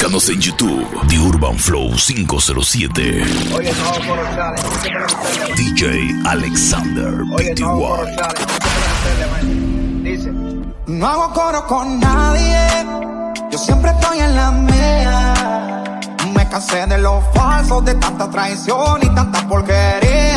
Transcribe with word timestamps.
Búscanos 0.00 0.30
en 0.30 0.40
YouTube, 0.40 1.08
The 1.08 1.18
Urban 1.18 1.58
Flow 1.58 1.90
507. 1.94 3.22
Oye, 3.54 3.70
no 3.70 3.84
hago 3.84 4.06
coro 4.08 4.22
challenge. 4.34 5.54
DJ 5.56 6.14
Alexander 6.24 7.20
Oye, 7.34 7.54
no. 7.60 8.06
Dice. 10.02 10.32
No 10.86 11.06
hago 11.06 11.34
coro 11.34 11.66
con 11.66 12.00
nadie, 12.00 12.86
yo 13.52 13.58
siempre 13.58 13.90
estoy 13.90 14.20
en 14.20 14.36
la 14.36 14.50
mía. 14.50 16.08
Me 16.34 16.48
cansé 16.48 16.86
de 16.86 16.96
los 16.96 17.22
falsos, 17.34 17.84
de 17.84 17.94
tanta 17.96 18.30
traición 18.30 19.00
y 19.02 19.14
tanta 19.14 19.46
porquería. 19.46 20.29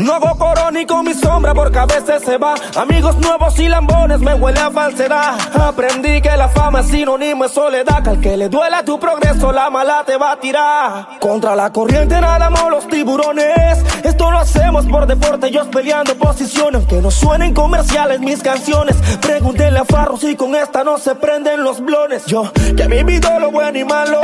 No 0.00 0.14
hago 0.14 0.36
coro 0.38 0.70
ni 0.70 0.84
con 0.86 1.04
mi 1.04 1.14
sombra 1.14 1.54
porque 1.54 1.78
a 1.78 1.86
veces 1.86 2.22
se 2.22 2.36
va. 2.38 2.54
Amigos 2.76 3.16
nuevos 3.18 3.58
y 3.58 3.68
lambones 3.68 4.20
me 4.20 4.34
huele 4.34 4.60
a 4.60 4.70
falsedad. 4.70 5.38
Aprendí 5.54 6.20
que 6.20 6.36
la 6.36 6.48
fama 6.48 6.80
es 6.80 6.88
sinónimo 6.88 7.44
de 7.44 7.50
soledad. 7.50 8.02
Que 8.02 8.10
al 8.10 8.20
que 8.20 8.36
le 8.36 8.48
duela 8.48 8.84
tu 8.84 8.98
progreso, 8.98 9.52
la 9.52 9.70
mala 9.70 10.02
te 10.04 10.16
va 10.16 10.32
a 10.32 10.40
tirar. 10.40 11.18
Contra 11.20 11.54
la 11.54 11.70
corriente 11.72 12.20
nadamos 12.20 12.70
los 12.70 12.88
tiburones. 12.88 13.78
Esto 14.02 14.30
lo 14.30 14.38
hacemos 14.38 14.86
por 14.86 15.06
deporte, 15.06 15.46
ellos 15.46 15.68
peleando 15.68 16.14
posiciones. 16.16 16.80
Aunque 16.80 17.00
no 17.00 17.10
suenen 17.10 17.54
comerciales 17.54 18.20
mis 18.20 18.42
canciones. 18.42 18.96
Pregúntenle 19.20 19.78
a 19.78 19.84
Farro 19.84 20.16
si 20.16 20.34
con 20.36 20.54
esta 20.54 20.84
no 20.84 20.98
se 20.98 21.14
prenden 21.14 21.62
los 21.62 21.80
blones. 21.80 22.26
Yo 22.26 22.50
que 22.52 22.82
he 22.82 22.88
vivido 22.88 23.38
lo 23.38 23.50
bueno 23.50 23.78
y 23.78 23.84
malo. 23.84 24.20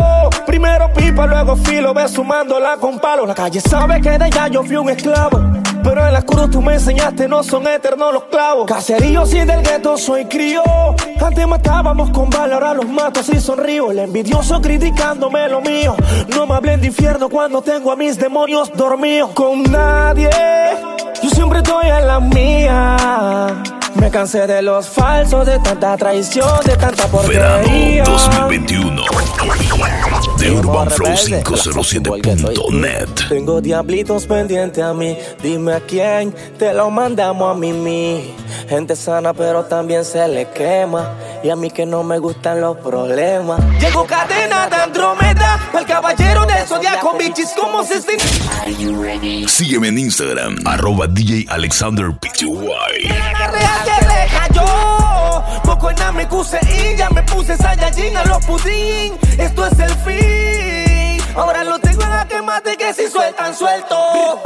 Primero 0.47 0.93
pipa, 0.93 1.27
luego 1.27 1.57
filo, 1.57 1.95
ve 1.95 2.09
sumándola 2.09 2.77
con 2.79 2.99
palo. 2.99 3.27
La 3.27 3.35
calle 3.35 3.61
sabe 3.61 4.01
que 4.01 4.19
de 4.19 4.27
ella 4.27 4.49
yo 4.49 4.65
fui 4.65 4.77
un 4.77 4.91
esclavo. 4.91 5.20
Pero 5.83 6.07
en 6.07 6.13
la 6.13 6.23
cruz 6.23 6.51
tú 6.51 6.61
me 6.63 6.75
enseñaste, 6.75 7.27
no 7.27 7.43
son 7.43 7.67
eternos 7.67 8.13
los 8.13 8.25
clavos. 8.25 8.67
Caserío 8.67 9.27
sin 9.27 9.47
del 9.47 9.63
gueto 9.63 9.97
soy 9.97 10.27
crío. 10.27 10.63
Antes 11.21 11.47
matábamos 11.47 12.11
con 12.11 12.31
bala, 12.31 12.55
ahora 12.55 12.75
los 12.75 12.89
mato 12.89 13.21
así 13.21 13.41
sonrío. 13.41 13.91
El 13.91 13.99
envidioso 13.99 14.61
criticándome 14.61 15.49
lo 15.49 15.61
mío. 15.61 15.97
No 16.35 16.47
me 16.47 16.55
hablen 16.55 16.81
de 16.81 16.89
infierno 16.89 17.29
cuando 17.29 17.63
tengo 17.63 17.91
a 17.91 17.97
mis 17.97 18.19
demonios 18.19 18.71
dormidos. 18.75 19.31
Con 19.31 19.63
nadie, 19.65 20.31
yo 21.23 21.31
siempre 21.31 21.59
estoy 21.59 21.87
en 21.87 22.07
la 22.07 22.21
mía. 22.21 23.80
Me 24.11 24.15
cansé 24.15 24.45
de 24.45 24.61
los 24.61 24.89
falsos, 24.89 25.47
de 25.47 25.61
tanta 25.61 25.97
traición, 25.97 26.59
de 26.65 26.77
tanta 26.77 27.07
Verano 27.29 27.63
porquería. 27.63 28.03
2021. 28.03 29.05
The 30.37 30.51
Urban 30.51 30.91
Flow 30.91 31.13
507.net. 31.13 33.09
Tengo 33.29 33.61
diablitos 33.61 34.27
pendientes 34.27 34.83
a 34.83 34.93
mí. 34.95 35.17
Dime 35.41 35.75
a 35.75 35.81
quién 35.81 36.35
te 36.59 36.75
lo 36.75 36.91
mandamos 36.91 37.55
a 37.55 37.55
mí. 37.57 38.35
Gente 38.69 38.97
sana, 38.97 39.33
pero 39.33 39.65
también 39.67 40.05
se 40.05 40.27
le 40.27 40.49
quema. 40.49 41.15
Y 41.45 41.51
a 41.51 41.57
mí 41.57 41.71
que 41.71 41.87
no 41.87 42.03
me 42.03 42.19
gustan 42.19 42.61
los 42.61 42.79
problemas. 42.79 43.61
Llegó 43.79 44.07
cadena 44.07 44.69
de 44.69 44.77
Andrómeda. 44.77 45.71
El 45.79 45.87
caballero 45.87 46.47
del 46.47 46.67
zodiaco, 46.67 47.17
bichis 47.17 47.51
como 47.59 47.85
se 47.85 48.01
Sígueme 49.47 49.89
en 49.89 49.99
Instagram, 49.99 50.57
arroba 50.65 51.07
DJ 51.07 51.47
Alexander 51.49 52.11
PTY. 52.19 53.09
En 55.89 55.97
nada 55.97 56.13
me 56.13 56.27
cuse 56.29 56.59
y 56.63 56.97
ya 56.97 57.09
me 57.11 57.23
puse 57.23 57.57
Saiyajin 57.57 58.17
a 58.17 58.25
los 58.25 58.45
pudín. 58.45 59.19
Esto 59.39 59.67
es 59.67 59.79
el 59.79 59.95
fin. 60.05 61.23
Ahora 61.37 61.65
lo 61.65 61.79
tengo 61.79 62.03
en 62.03 62.11
la 62.11 62.27
que 62.27 62.43
mate 62.43 62.77
que 62.77 62.93
si 62.93 63.09
sueltan, 63.09 63.55
suelto. 63.55 64.41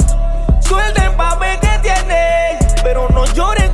Suelten 0.61 1.15
pa' 1.17 1.35
ver 1.35 1.59
que 1.59 1.79
tienen, 1.81 2.57
pero 2.83 3.07
no 3.09 3.25
lloren 3.33 3.64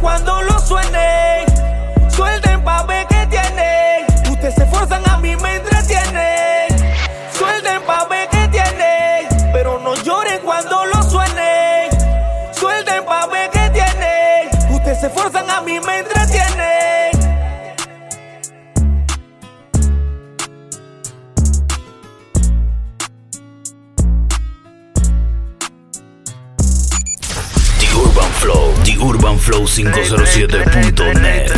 Flow, 28.41 28.73
The 28.83 28.97
Urban 28.97 29.37
Flow 29.37 29.67
507.net. 29.67 31.51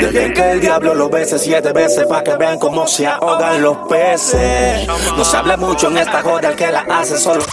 Dejen 0.00 0.34
que 0.34 0.50
el 0.50 0.60
diablo 0.60 0.94
lo 0.96 1.08
bese 1.08 1.38
siete 1.38 1.72
veces 1.72 2.06
para 2.08 2.24
que 2.24 2.36
vean 2.36 2.58
cómo 2.58 2.84
se 2.88 3.06
ahogan 3.06 3.62
los 3.62 3.76
peces. 3.88 4.84
No 5.16 5.24
se 5.24 5.36
habla 5.36 5.56
mucho 5.56 5.86
en 5.88 5.98
esta 5.98 6.22
joda, 6.22 6.50
el 6.50 6.56
que 6.56 6.72
la 6.72 6.80
hace 6.80 7.18
solo. 7.18 7.44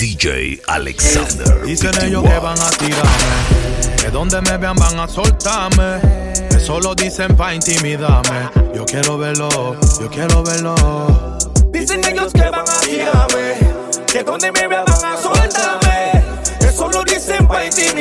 DJ 0.00 0.60
Alexander 0.66 1.62
Dicen 1.64 1.92
ellos 2.02 2.24
que 2.24 2.38
van 2.40 2.58
a 2.58 2.70
tirarme, 2.70 4.00
que 4.02 4.10
donde 4.10 4.40
me 4.42 4.56
vean 4.58 4.74
van 4.74 4.98
a 4.98 5.06
soltarme. 5.06 6.00
Eso 6.50 6.80
lo 6.80 6.96
dicen 6.96 7.36
pa' 7.36 7.54
intimidarme. 7.54 8.50
Yo 8.74 8.84
quiero 8.84 9.18
verlo, 9.18 9.76
yo 10.00 10.10
quiero 10.10 10.42
verlo. 10.42 10.74
Dicen 11.70 12.04
ellos 12.04 12.32
que 12.32 12.50
van 12.50 12.68
a 12.68 12.80
tirarme, 12.80 13.54
que 14.12 14.24
donde 14.24 14.50
me 14.50 14.66
vean 14.66 14.84
van 14.84 15.12
a 15.12 15.16
soltarme. 15.16 15.87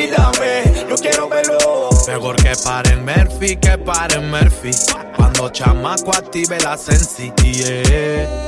Yo 0.06 0.96
quiero 0.98 1.28
verlo. 1.28 1.90
Mejor 2.08 2.36
que 2.36 2.54
paren 2.64 3.04
Murphy, 3.04 3.56
que 3.56 3.78
paren 3.80 4.30
Murphy. 4.30 4.70
Cuando 5.16 5.50
chamaco 5.50 6.12
active 6.12 6.60
la 6.60 6.78
sensi. 6.78 7.32
yeah. 7.42 8.46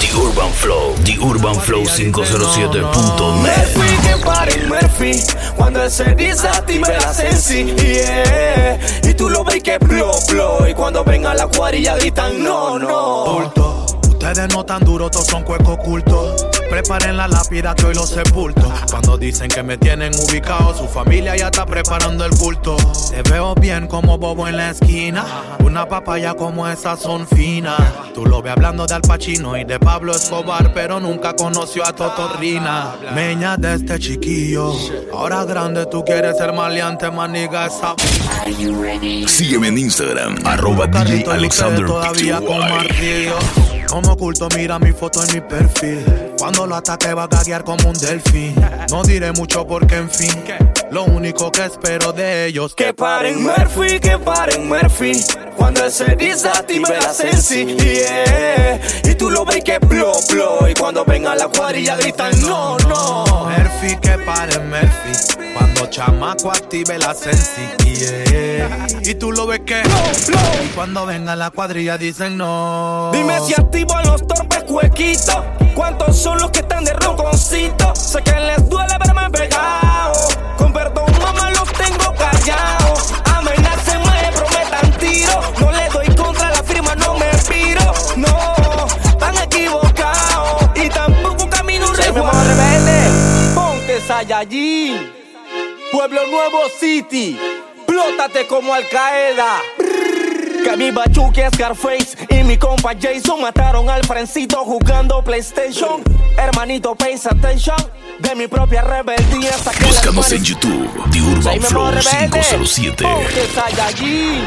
The 0.00 0.14
Urban 0.16 0.52
Flow, 0.52 0.94
The 1.04 1.18
Urban 1.20 1.56
Flow 1.56 1.82
507.net. 1.84 3.76
Murphy, 3.76 4.08
que 4.08 4.16
paren 4.24 4.68
Murphy. 4.68 5.20
Cuando 5.56 5.82
él 5.82 5.90
se 5.90 6.14
desactive 6.14 6.86
la 6.86 7.12
sensi. 7.12 7.64
yeah. 7.74 8.78
Y 9.02 9.14
tú 9.14 9.28
lo 9.28 9.42
ves 9.42 9.60
que 9.62 9.80
plo, 9.80 10.12
plo. 10.28 10.68
Y 10.68 10.74
cuando 10.74 11.02
venga 11.02 11.34
la 11.34 11.48
cuadrilla 11.48 11.96
gritan 11.96 12.42
no, 12.44 12.78
no. 12.78 13.24
Bulto. 13.26 13.77
Ustedes 14.28 14.54
no 14.54 14.62
tan 14.62 14.84
duros, 14.84 15.10
todos 15.10 15.26
son 15.26 15.42
cuecos 15.42 15.78
ocultos. 15.78 16.46
Preparen 16.68 17.16
la 17.16 17.26
lápida 17.26 17.74
que 17.74 17.86
hoy 17.86 17.94
los 17.94 18.10
sepulto. 18.10 18.70
Cuando 18.90 19.16
dicen 19.16 19.48
que 19.48 19.62
me 19.62 19.78
tienen 19.78 20.12
ubicado, 20.14 20.76
su 20.76 20.86
familia 20.86 21.34
ya 21.34 21.46
está 21.46 21.64
preparando 21.64 22.26
el 22.26 22.36
culto. 22.36 22.76
Te 23.08 23.22
veo 23.22 23.54
bien 23.54 23.86
como 23.86 24.18
bobo 24.18 24.46
en 24.46 24.58
la 24.58 24.72
esquina. 24.72 25.24
Una 25.60 25.88
papaya 25.88 26.34
como 26.34 26.68
esas 26.68 27.00
son 27.00 27.26
finas. 27.26 27.80
Tú 28.12 28.26
lo 28.26 28.42
ves 28.42 28.52
hablando 28.52 28.86
de 28.86 28.96
Al 28.96 29.00
Pacino 29.00 29.56
y 29.56 29.64
de 29.64 29.80
Pablo 29.80 30.14
Escobar, 30.14 30.74
pero 30.74 31.00
nunca 31.00 31.34
conoció 31.34 31.86
a 31.86 31.94
Totorrina. 31.94 32.96
Meña 33.14 33.56
de 33.56 33.76
este 33.76 33.98
chiquillo. 33.98 34.74
Ahora 35.10 35.42
grande, 35.46 35.86
tú 35.86 36.04
quieres 36.04 36.36
ser 36.36 36.52
maleante, 36.52 37.10
maniga 37.10 37.64
esa. 37.64 37.94
Sígueme 39.26 39.68
en 39.68 39.78
Instagram, 39.78 40.36
arroba 40.44 40.86
DJ 40.86 41.24
Alexander 41.32 41.86
ustedes 41.86 42.02
todavía 42.02 42.36
con 42.40 42.60
PTY. 42.60 42.70
martillo. 42.70 43.78
Como 43.88 44.17
oculto, 44.18 44.48
mira 44.56 44.80
mi 44.80 44.90
foto 44.92 45.22
en 45.24 45.32
mi 45.32 45.40
perfil. 45.40 46.04
Cuando 46.38 46.66
lo 46.66 46.74
ataque 46.74 47.14
va 47.14 47.24
a 47.24 47.26
gaguear 47.28 47.62
como 47.62 47.88
un 47.88 47.96
delfín. 47.96 48.54
No 48.90 49.04
diré 49.04 49.30
mucho 49.30 49.64
porque, 49.64 49.96
en 49.96 50.10
fin, 50.10 50.32
lo 50.90 51.04
único 51.04 51.52
que 51.52 51.64
espero 51.64 52.12
de 52.12 52.46
ellos 52.46 52.74
Que 52.74 52.94
paren 52.94 53.42
Murphy, 53.42 54.00
que 54.00 54.18
paren 54.18 54.68
Murphy. 54.68 55.12
Cuando 55.56 55.84
él 55.84 55.90
se 55.90 56.16
desactive 56.16 56.98
la 57.00 57.12
sensi, 57.12 57.66
yeah. 57.66 58.80
Y 59.04 59.14
tú 59.14 59.30
lo 59.30 59.44
ves 59.44 59.62
que 59.64 59.80
plo, 59.80 60.12
plo. 60.28 60.68
Y 60.68 60.74
cuando 60.74 61.04
venga 61.04 61.34
la 61.34 61.48
cuadrilla 61.48 61.96
gritan 61.96 62.40
no, 62.40 62.76
no. 62.78 63.24
Murphy, 63.46 63.96
que 63.96 64.18
pare 64.18 64.58
Murphy. 64.60 65.52
Cuando 65.54 65.86
chamaco 65.86 66.52
active 66.52 66.98
la 66.98 67.12
sensi, 67.12 67.62
yeah. 67.84 68.86
Y 69.02 69.14
tú 69.16 69.32
lo 69.32 69.46
ves 69.46 69.60
que. 69.66 69.82
Y 70.64 70.68
cuando 70.68 71.04
venga 71.06 71.34
la 71.34 71.50
cuadrilla 71.50 71.98
dicen 71.98 72.36
no. 72.36 73.10
Dime 73.12 73.40
si 73.40 73.54
activo 73.54 73.96
a 73.96 74.02
los 74.04 74.26
torpes 74.26 74.62
cuequitos. 74.62 75.42
¿Cuántos 75.74 76.16
son 76.16 76.38
los 76.38 76.50
que 76.50 76.60
están 76.60 76.84
de 76.84 76.92
ronconcito? 76.92 77.94
Sé 77.96 78.22
que 78.22 78.38
les 78.40 78.68
duele 78.68 78.94
verme 78.98 79.30
pegado. 79.30 79.87
Saiyajin. 94.08 95.12
Pueblo 95.92 96.26
Nuevo 96.28 96.60
City. 96.80 97.38
Plótate 97.86 98.46
como 98.46 98.72
Al 98.72 98.88
Qaeda. 98.88 99.60
Que 100.64 100.76
mi 100.78 100.90
Bachuque, 100.90 101.50
Scarface 101.54 102.16
y 102.30 102.42
mi 102.44 102.56
compa 102.56 102.94
Jason 102.98 103.42
mataron 103.42 103.90
al 103.90 104.02
Frencito 104.06 104.64
jugando 104.64 105.22
PlayStation. 105.22 106.02
Hermanito, 106.38 106.94
pays 106.94 107.26
attention. 107.26 107.76
De 108.18 108.34
mi 108.34 108.48
propia 108.48 108.80
rebeldía 108.80 109.52
saqué 109.52 109.84
Búscanos 109.84 110.32
en. 110.32 110.42
YouTube, 110.42 110.88
The 111.12 111.20
Urban 111.20 111.60
Flow 111.60 111.84
Memo 111.84 112.00
Rebelde. 112.00 112.40
507. 112.40 113.04
Ponte 113.04 113.46
Saiyajin. 113.54 114.42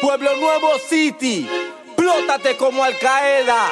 Pueblo 0.00 0.30
Nuevo 0.36 0.68
City, 0.88 1.48
plótate 1.96 2.56
como 2.56 2.84
Al 2.84 2.96
Qaeda. 2.98 3.66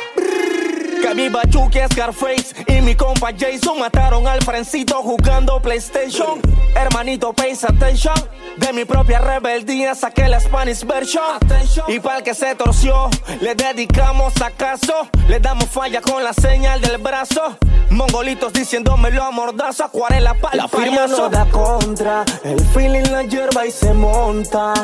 Que 1.02 1.14
mi 1.14 1.28
bachuque 1.28 1.86
Scarface 1.92 2.54
y 2.66 2.80
mi 2.80 2.94
compa 2.94 3.30
Jason 3.38 3.78
mataron 3.78 4.26
al 4.26 4.42
frencito 4.42 4.96
jugando 5.02 5.60
PlayStation. 5.60 6.40
Hermanito, 6.74 7.32
pays 7.32 7.64
attention. 7.64 8.14
De 8.56 8.72
mi 8.72 8.84
propia 8.84 9.20
rebeldía 9.20 9.94
saqué 9.94 10.28
la 10.28 10.40
Spanish 10.40 10.84
version. 10.84 11.38
Y 11.86 12.00
para 12.00 12.18
el 12.18 12.24
que 12.24 12.34
se 12.34 12.54
torció, 12.54 13.08
le 13.40 13.54
dedicamos 13.54 14.34
acaso. 14.42 15.08
Le 15.28 15.38
damos 15.38 15.66
falla 15.66 16.00
con 16.00 16.24
la 16.24 16.32
señal 16.32 16.80
del 16.80 16.98
brazo. 16.98 17.56
Mongolitos 17.90 18.52
diciéndomelo 18.52 19.22
a 19.22 19.30
mordazo, 19.30 19.84
acuarela 19.84 20.34
para 20.34 20.56
La 20.56 20.68
firma 20.68 21.06
no 21.06 21.30
da 21.30 21.46
contra, 21.46 22.22
el 22.44 22.60
feeling 22.66 23.10
la 23.10 23.22
hierba 23.22 23.66
y 23.66 23.70
se 23.70 23.94
monta. 23.94 24.74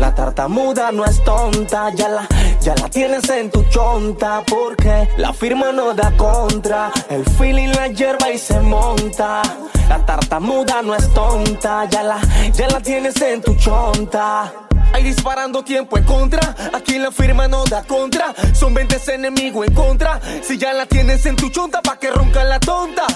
La 0.00 0.12
tartamuda 0.12 0.90
no 0.90 1.04
es 1.04 1.22
tonta, 1.22 1.90
ya 1.94 2.08
la, 2.08 2.26
ya 2.60 2.74
la 2.74 2.88
tienes 2.88 3.28
en 3.30 3.50
tu 3.50 3.62
chonta. 3.64 4.42
Porque 4.46 5.08
la 5.18 5.32
firma 5.32 5.63
no 5.72 5.94
da 5.94 6.10
contra, 6.16 6.90
el 7.08 7.24
feeling 7.36 7.68
la 7.68 7.88
hierba 7.88 8.30
y 8.30 8.38
se 8.38 8.60
monta. 8.60 9.42
La 9.88 10.04
tartamuda 10.04 10.82
no 10.82 10.94
es 10.94 11.12
tonta, 11.12 11.84
ya 11.86 12.02
la, 12.02 12.20
ya 12.52 12.68
la 12.68 12.80
tienes 12.80 13.20
en 13.20 13.42
tu 13.42 13.54
chonta. 13.54 14.52
Ahí 14.92 15.02
disparando 15.02 15.62
tiempo 15.64 15.98
en 15.98 16.04
contra. 16.04 16.54
Aquí 16.72 16.98
la 16.98 17.10
firma 17.10 17.48
no 17.48 17.64
da 17.64 17.82
contra. 17.82 18.34
Son 18.54 18.72
20 18.72 19.14
enemigos 19.14 19.66
en 19.66 19.74
contra. 19.74 20.20
Si 20.42 20.56
ya 20.56 20.72
la 20.72 20.86
tienes 20.86 21.26
en 21.26 21.36
tu 21.36 21.48
chonta, 21.50 21.82
pa' 21.82 21.98
que 21.98 22.10
ronca 22.10 22.44
la 22.44 22.60
tonta. 22.60 23.06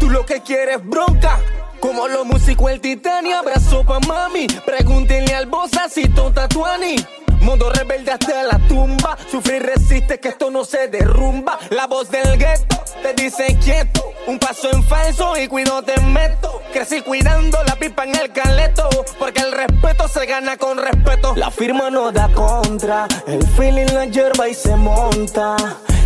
Tú 0.00 0.10
lo 0.10 0.26
que 0.26 0.40
quieres 0.42 0.84
bronca. 0.84 1.38
Como 1.80 2.08
los 2.08 2.26
músicos 2.26 2.72
el 2.72 2.80
titanio, 2.80 3.38
abrazo 3.38 3.84
pa' 3.84 4.00
mami. 4.00 4.48
Pregúntenle 4.66 5.34
al 5.34 5.46
bossa 5.46 5.88
si 5.88 6.08
tonta 6.08 6.48
tuani. 6.48 6.96
Mundo 7.40 7.70
rebelde 7.70 8.12
hasta 8.12 8.42
la 8.44 8.58
tumba. 8.68 9.16
Sufrir 9.30 9.62
resiste 9.62 10.20
que 10.20 10.28
esto 10.28 10.50
no 10.50 10.64
se 10.64 10.88
derrumba. 10.88 11.58
La 11.70 11.86
voz 11.86 12.10
del 12.10 12.38
gueto 12.38 12.82
te 13.02 13.14
dice 13.14 13.58
quieto. 13.62 14.12
Un 14.26 14.38
paso 14.38 14.70
en 14.70 14.82
falso 14.84 15.36
y 15.36 15.48
cuido 15.48 15.82
te 15.82 15.98
meto. 16.00 16.62
Crecí 16.72 17.00
cuidando 17.00 17.58
la 17.64 17.76
pipa 17.76 18.04
en 18.04 18.16
el 18.16 18.32
caleto. 18.32 18.88
Porque 19.18 19.40
el 19.40 19.52
respeto 19.52 20.08
se 20.08 20.26
gana 20.26 20.56
con 20.56 20.78
respeto. 20.78 21.34
La 21.36 21.50
firma 21.50 21.90
no 21.90 22.12
da 22.12 22.28
contra, 22.28 23.06
el 23.26 23.46
feeling 23.48 23.92
la 23.92 24.04
hierba 24.06 24.48
y 24.48 24.54
se 24.54 24.74
monta. 24.76 25.56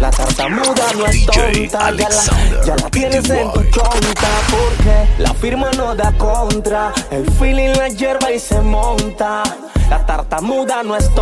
La 0.00 0.10
tartamuda 0.10 0.92
no 0.96 1.06
es 1.06 1.12
DJ 1.12 1.68
tonta, 1.68 1.90
ya 1.92 2.08
la, 2.08 2.64
ya 2.64 2.76
la 2.76 2.90
tienes 2.90 3.30
en 3.30 3.52
tu 3.52 3.62
chonta. 3.70 4.28
Porque 4.50 5.22
la 5.22 5.32
firma 5.34 5.70
no 5.76 5.94
da 5.94 6.12
contra, 6.18 6.92
el 7.10 7.30
feeling 7.32 7.70
la 7.76 7.88
hierba 7.88 8.32
y 8.32 8.40
se 8.40 8.60
monta. 8.60 9.42
La 9.88 10.04
tartamuda 10.06 10.82
no 10.82 10.96
es 10.96 11.14
tonta, 11.14 11.21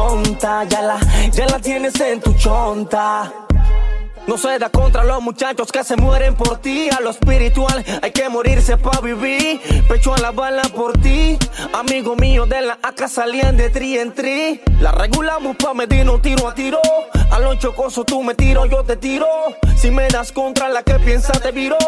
ya 0.69 0.81
la, 0.83 0.99
ya 1.33 1.47
la 1.47 1.59
tienes 1.59 2.01
en 2.01 2.21
tu 2.21 2.33
chonta. 2.33 3.50
No 4.27 4.39
se 4.39 4.59
da 4.59 4.69
contra 4.71 5.05
los 5.05 5.21
muchachos 5.23 5.73
que 5.73 5.83
se 5.83 5.97
mueren 5.97 6.35
por 6.35 6.59
ti. 6.59 6.89
A 6.97 7.01
lo 7.01 7.11
espiritual 7.11 7.85
hay 8.03 8.11
que 8.13 8.29
morirse 8.29 8.77
para 8.77 9.01
vivir. 9.01 9.61
Pecho 9.89 10.15
a 10.15 10.19
la 10.19 10.31
bala 10.31 10.63
por 10.75 10.93
ti. 10.93 11.39
Amigo 11.73 12.15
mío 12.17 12.47
de 12.47 12.61
la 12.61 12.79
AK 12.83 13.09
salían 13.09 13.57
de 13.57 13.71
tri 13.71 13.99
en 13.99 14.13
tri. 14.15 14.61
La 14.81 14.93
regulamos 14.93 15.57
pa' 15.57 15.75
medir 15.75 16.09
un 16.09 16.23
tiro 16.23 16.49
a 16.49 16.55
tiro. 16.55 16.81
A 17.31 17.39
lo 17.39 17.55
chocoso 17.55 18.05
tú 18.05 18.23
me 18.23 18.35
tiro, 18.35 18.67
yo 18.67 18.85
te 18.85 18.97
tiro. 18.97 19.27
Si 19.77 19.91
me 19.91 20.09
das 20.09 20.33
contra 20.33 20.69
la 20.69 20.83
que 20.83 20.95
piensa 20.95 21.33
te 21.33 21.51
viro. 21.51 21.79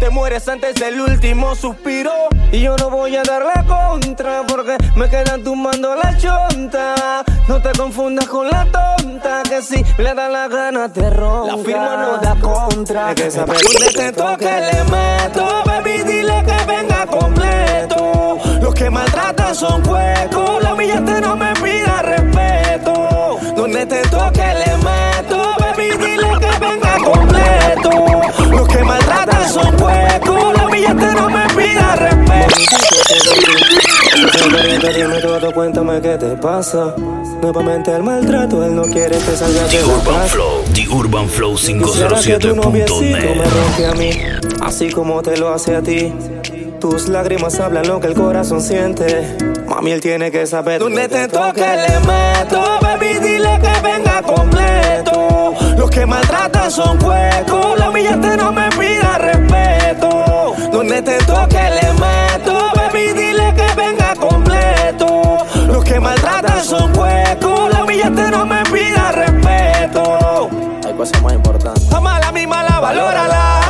Te 0.00 0.10
mueres 0.10 0.48
antes 0.48 0.74
del 0.74 1.00
último 1.00 1.54
suspiro. 1.54 2.12
Y 2.50 2.60
yo 2.60 2.76
no 2.76 2.90
voy 2.90 3.14
a 3.16 3.22
dar 3.22 3.42
la 3.44 3.64
contra 3.64 4.44
porque 4.48 4.76
me 4.96 5.08
quedan 5.08 5.44
tumbando 5.44 5.94
la 5.94 6.16
chonta. 6.18 7.24
No 7.46 7.62
te 7.62 7.70
confundas 7.78 8.26
con 8.26 8.48
la 8.48 8.64
tonta 8.64 9.42
que 9.48 9.62
si 9.62 9.84
le 9.98 10.14
da 10.14 10.28
la 10.28 10.48
gana 10.48 10.92
te 10.92 11.08
ronca. 11.10 11.52
No 11.82 12.18
da 12.18 12.36
contra, 12.40 13.14
que 13.14 13.28
Donde 13.28 13.92
te 13.94 14.12
toque 14.12 14.44
le 14.44 14.84
meto, 14.84 15.62
baby, 15.66 16.02
dile 16.04 16.44
que 16.46 16.64
venga 16.64 17.06
completo. 17.06 18.38
Los 18.60 18.72
que 18.74 18.88
maltratan 18.88 19.54
son 19.54 19.86
huecos, 19.88 20.62
la 20.62 20.74
humillante 20.74 21.20
no 21.20 21.36
me 21.36 21.52
pida 21.54 22.02
respeto. 22.02 23.38
Donde 23.56 23.84
te 23.86 24.02
toque 24.02 24.54
le 24.60 24.76
meto, 24.76 25.54
baby, 25.58 25.96
dile 25.98 26.30
que 26.38 26.58
venga 26.60 26.96
completo. 27.04 27.90
Los 28.50 28.68
que 28.68 28.84
maltratan 28.84 29.48
son 29.48 29.82
huecos, 29.82 30.54
la 30.56 30.66
humillante 30.66 31.06
no 31.14 31.28
me 31.28 31.46
pida 31.48 31.96
respeto. 31.96 33.61
Dime 34.32 35.20
todo, 35.20 35.52
cuéntame 35.52 36.00
qué 36.00 36.16
te 36.16 36.36
pasa. 36.36 36.94
Nuevamente 37.42 37.92
el 37.92 38.02
maltrato, 38.02 38.64
él 38.64 38.74
no 38.74 38.82
quiere 38.82 39.16
que 39.18 39.36
salgas 39.36 39.68
The 39.70 39.78
de 39.78 39.86
la 39.86 39.94
Urban 39.94 40.14
casa. 40.14 40.28
Flow, 40.28 40.64
The 40.72 40.88
Urban 40.88 41.28
Flow 41.28 41.54
Quisiera 41.56 42.20
que 42.20 42.38
tu 42.38 42.54
noviecito 42.56 43.00
me 43.00 43.18
507.net. 43.20 43.50
ronque 43.50 43.86
a 43.86 43.92
mí, 43.94 44.10
así 44.62 44.90
como 44.90 45.22
te 45.22 45.36
lo 45.36 45.52
hace 45.52 45.76
a 45.76 45.82
ti. 45.82 46.12
Tus 46.80 47.08
lágrimas 47.08 47.60
hablan 47.60 47.86
lo 47.86 48.00
que 48.00 48.06
el 48.08 48.14
corazón 48.14 48.60
siente. 48.60 49.36
Mami, 49.66 49.92
él 49.92 50.00
tiene 50.00 50.30
que 50.30 50.46
saber 50.46 50.80
Donde 50.80 51.08
te 51.08 51.28
toque 51.28 51.60
le 51.60 52.00
meto, 52.00 52.62
baby, 52.80 53.14
dile 53.20 53.60
que 53.60 53.80
venga 53.82 54.22
completo. 54.22 55.54
Los 55.76 55.90
que 55.90 56.06
maltratan 56.06 56.70
son 56.70 57.02
huecos, 57.04 57.78
la 57.78 57.90
humillante 57.90 58.36
no 58.36 58.52
me 58.52 58.68
pida 58.70 59.18
respeto. 59.18 60.54
Donde 60.72 61.02
te 61.02 61.18
toque 61.24 61.56
le 61.56 61.92
meto, 61.92 62.52
baby, 62.74 62.81
completo. 64.16 65.38
Los 65.66 65.84
que 65.84 66.00
maltratan 66.00 66.64
son 66.64 66.96
huecos, 66.96 67.72
la 67.72 67.84
humillante 67.84 68.30
no 68.30 68.46
me 68.46 68.62
pida 68.64 69.12
respeto. 69.12 70.48
Hay 70.86 70.94
cosas 70.94 71.22
más 71.22 71.32
importantes. 71.32 71.92
Amala 71.92 72.32
mi 72.32 72.46
mala, 72.46 72.80
valórala. 72.80 73.60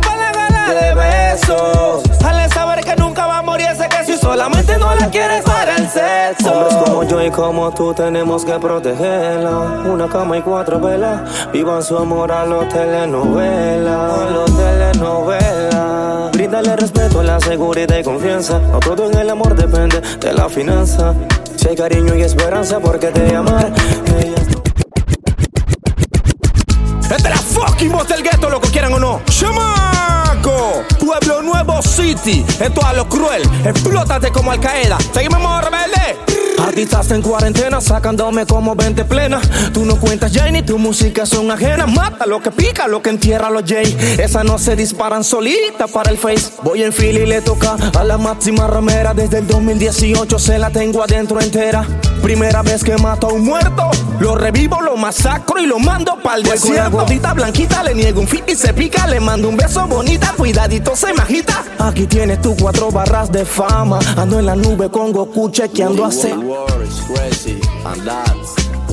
Para 0.00 0.50
la 0.50 0.74
de 0.74 0.94
besos. 0.94 2.02
Hazle 2.24 2.48
saber 2.48 2.84
que 2.84 2.96
nunca 2.96 3.26
va 3.26 3.38
a 3.38 3.42
morir 3.42 3.66
ese 3.70 3.88
que 3.88 4.04
si 4.04 4.16
solamente 4.16 4.76
no 4.78 4.94
la 4.94 5.08
quieres 5.08 5.42
para 5.42 5.76
el 5.76 5.88
sexo. 5.88 6.52
Hombres 6.52 6.74
como 6.76 7.04
yo 7.04 7.22
y 7.22 7.30
como 7.30 7.70
tú 7.72 7.94
tenemos 7.94 8.44
que 8.44 8.58
protegerla. 8.58 9.82
Una 9.86 10.08
cama 10.08 10.38
y 10.38 10.42
cuatro 10.42 10.80
velas. 10.80 11.20
Vivan 11.52 11.82
su 11.82 11.96
amor 11.96 12.32
a 12.32 12.46
los 12.46 12.68
telenovelas. 12.68 14.12
A 14.12 14.30
los 14.30 14.56
telenovelas. 14.56 15.53
Bríndale 16.44 16.76
respeto, 16.76 17.22
la 17.22 17.40
seguridad 17.40 17.96
y 17.96 18.02
confianza. 18.02 18.58
No 18.58 18.78
todo 18.78 19.10
en 19.10 19.16
el 19.16 19.30
amor 19.30 19.56
depende 19.56 20.02
de 20.20 20.32
la 20.34 20.46
finanza. 20.50 21.14
Si 21.56 21.68
hay 21.68 21.74
cariño 21.74 22.14
y 22.16 22.20
esperanza, 22.20 22.80
porque 22.80 23.06
te 23.06 23.34
amar. 23.34 23.72
Ella 24.18 24.34
es 24.36 24.48
Esta 27.10 27.16
es 27.16 27.22
la 27.22 27.36
fucking 27.38 27.92
voz 27.92 28.06
del 28.08 28.22
gueto, 28.22 28.50
lo 28.50 28.60
que 28.60 28.68
quieran 28.68 28.92
o 28.92 28.98
no. 28.98 29.22
¡Chamaco! 29.24 30.84
Pueblo 31.00 31.33
Nuevo 31.44 31.82
City. 31.82 32.44
Esto 32.60 32.84
a 32.84 32.92
lo 32.92 33.08
cruel. 33.08 33.42
Explótate 33.64 34.30
como 34.30 34.50
Al 34.50 34.60
Qaeda. 34.60 34.98
Seguimos 35.12 35.64
rebelde. 35.64 36.34
Artistas 36.58 37.10
en 37.10 37.20
cuarentena 37.20 37.80
sacándome 37.80 38.46
como 38.46 38.74
20 38.74 39.04
plena. 39.04 39.40
Tú 39.72 39.84
no 39.84 39.96
cuentas 39.96 40.32
ya 40.32 40.48
y 40.48 40.52
ni 40.52 40.62
tu 40.62 40.78
música 40.78 41.26
son 41.26 41.50
ajenas. 41.50 41.92
Mata 41.92 42.26
lo 42.26 42.40
que 42.40 42.50
pica, 42.50 42.88
lo 42.88 43.02
que 43.02 43.10
entierra 43.10 43.50
los 43.50 43.64
Jay. 43.64 44.16
Esas 44.18 44.44
no 44.44 44.58
se 44.58 44.74
disparan 44.74 45.24
solitas 45.24 45.90
para 45.90 46.10
el 46.10 46.18
face. 46.18 46.52
Voy 46.62 46.82
en 46.82 46.92
fila 46.92 47.20
y 47.20 47.26
le 47.26 47.42
toca 47.42 47.76
a 47.98 48.04
la 48.04 48.16
máxima 48.16 48.66
ramera. 48.66 49.12
Desde 49.12 49.38
el 49.38 49.46
2018 49.46 50.38
se 50.38 50.58
la 50.58 50.70
tengo 50.70 51.02
adentro 51.02 51.40
entera. 51.40 51.86
Primera 52.22 52.62
vez 52.62 52.82
que 52.82 52.96
mato 52.96 53.28
a 53.28 53.32
un 53.32 53.44
muerto. 53.44 53.90
Lo 54.20 54.34
revivo, 54.34 54.80
lo 54.80 54.96
masacro 54.96 55.60
y 55.60 55.66
lo 55.66 55.78
mando 55.78 56.16
pa'l 56.22 56.42
Voy 56.42 56.58
con 56.58 56.70
la 56.70 56.84
desierto. 56.84 56.90
Gordita 56.90 57.34
blanquita, 57.34 57.82
le 57.82 57.94
niego 57.94 58.20
un 58.20 58.28
fit 58.28 58.48
y 58.48 58.54
se 58.54 58.72
pica. 58.72 59.06
Le 59.06 59.20
mando 59.20 59.48
un 59.48 59.56
beso 59.56 59.86
bonita, 59.86 60.32
cuidadito 60.36 60.96
se 60.96 61.12
Aquí 61.78 62.06
tienes 62.06 62.40
tus 62.40 62.56
cuatro 62.60 62.90
barras 62.90 63.30
de 63.30 63.44
fama. 63.44 63.98
Ando 64.16 64.38
en 64.38 64.46
la 64.46 64.56
nube 64.56 64.90
con 64.90 65.12
Goku 65.12 65.50
chequeando 65.50 66.04
a 66.04 66.10
C. 66.10 66.34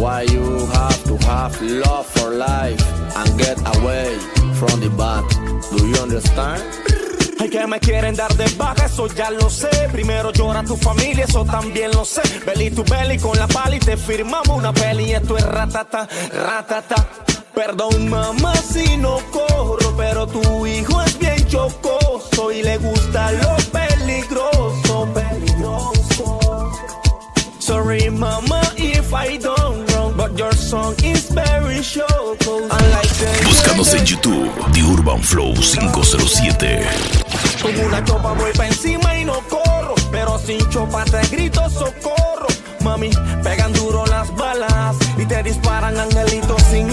why 0.02 0.24
you 0.24 0.66
have 0.74 1.04
to 1.04 1.16
have 1.28 1.54
love 1.62 2.08
for 2.08 2.32
life 2.32 2.82
and 3.18 3.30
get 3.38 3.58
away 3.78 4.18
from 4.60 4.80
the 4.80 4.90
bad. 4.98 5.24
Do 5.70 5.88
you 5.88 5.98
understand? 6.02 6.64
Ay, 7.40 7.50
que 7.50 7.68
me 7.68 7.80
quieren 7.80 8.16
dar 8.16 8.34
de 8.36 8.46
baja, 8.58 8.86
eso 8.86 9.08
ya 9.08 9.30
lo 9.30 9.50
sé. 9.50 9.70
Primero 9.92 10.32
llora 10.32 10.64
tu 10.64 10.76
familia, 10.76 11.26
eso 11.26 11.46
también 11.46 11.92
lo 11.92 12.04
sé. 12.06 12.22
Belly 12.46 12.72
to 12.72 12.84
belly 12.84 13.18
con 13.18 13.38
la 13.38 13.48
pala 13.48 13.76
y 13.76 13.80
te 13.80 13.96
firmamos 13.96 14.50
una 14.50 14.74
peli. 14.74 15.14
Esto 15.14 15.38
es 15.38 15.46
ratata, 15.46 16.08
ratata. 16.34 17.08
Perdón, 17.54 18.10
mamá, 18.10 18.56
si 18.56 18.98
no 18.98 19.18
corro, 19.32 19.94
pero 19.98 20.26
tu 20.26 20.66
hijo 20.66 21.02
es 21.02 21.11
chocoso 21.52 22.52
y 22.52 22.64
le 22.64 22.78
gusta 22.78 23.32
lo 23.34 23.58
peligroso, 23.72 25.08
peligroso. 25.14 26.72
Sorry, 27.60 28.10
mama, 28.10 28.62
if 28.78 29.14
I 29.14 29.38
don't 29.38 29.86
wrong, 29.92 30.16
but 30.16 30.38
your 30.38 30.54
song 30.54 30.96
is 31.04 31.30
very 31.32 31.82
choco. 31.82 32.64
Unlike 32.64 33.14
the 33.20 33.44
Búscanos 33.46 33.94
en 33.94 34.06
YouTube, 34.06 34.50
The 34.72 34.82
Urban 34.82 35.22
Flow 35.22 35.54
507. 35.56 36.88
Con 37.62 37.78
una 37.86 38.04
chopa 38.04 38.32
voy 38.34 38.52
pa' 38.54 38.68
encima 38.68 39.20
y 39.20 39.26
no 39.26 39.42
corro. 39.50 39.96
Pero 40.10 40.40
sin 40.40 40.60
chopa 40.70 41.04
te 41.06 41.22
grito 41.36 41.70
socorro. 41.70 42.48
Mami, 42.82 43.12
pegan 43.44 43.74
duro 43.74 44.06
las 44.06 44.30
disparan 45.44 45.98
angelitos 46.00 46.62
sin. 46.72 46.90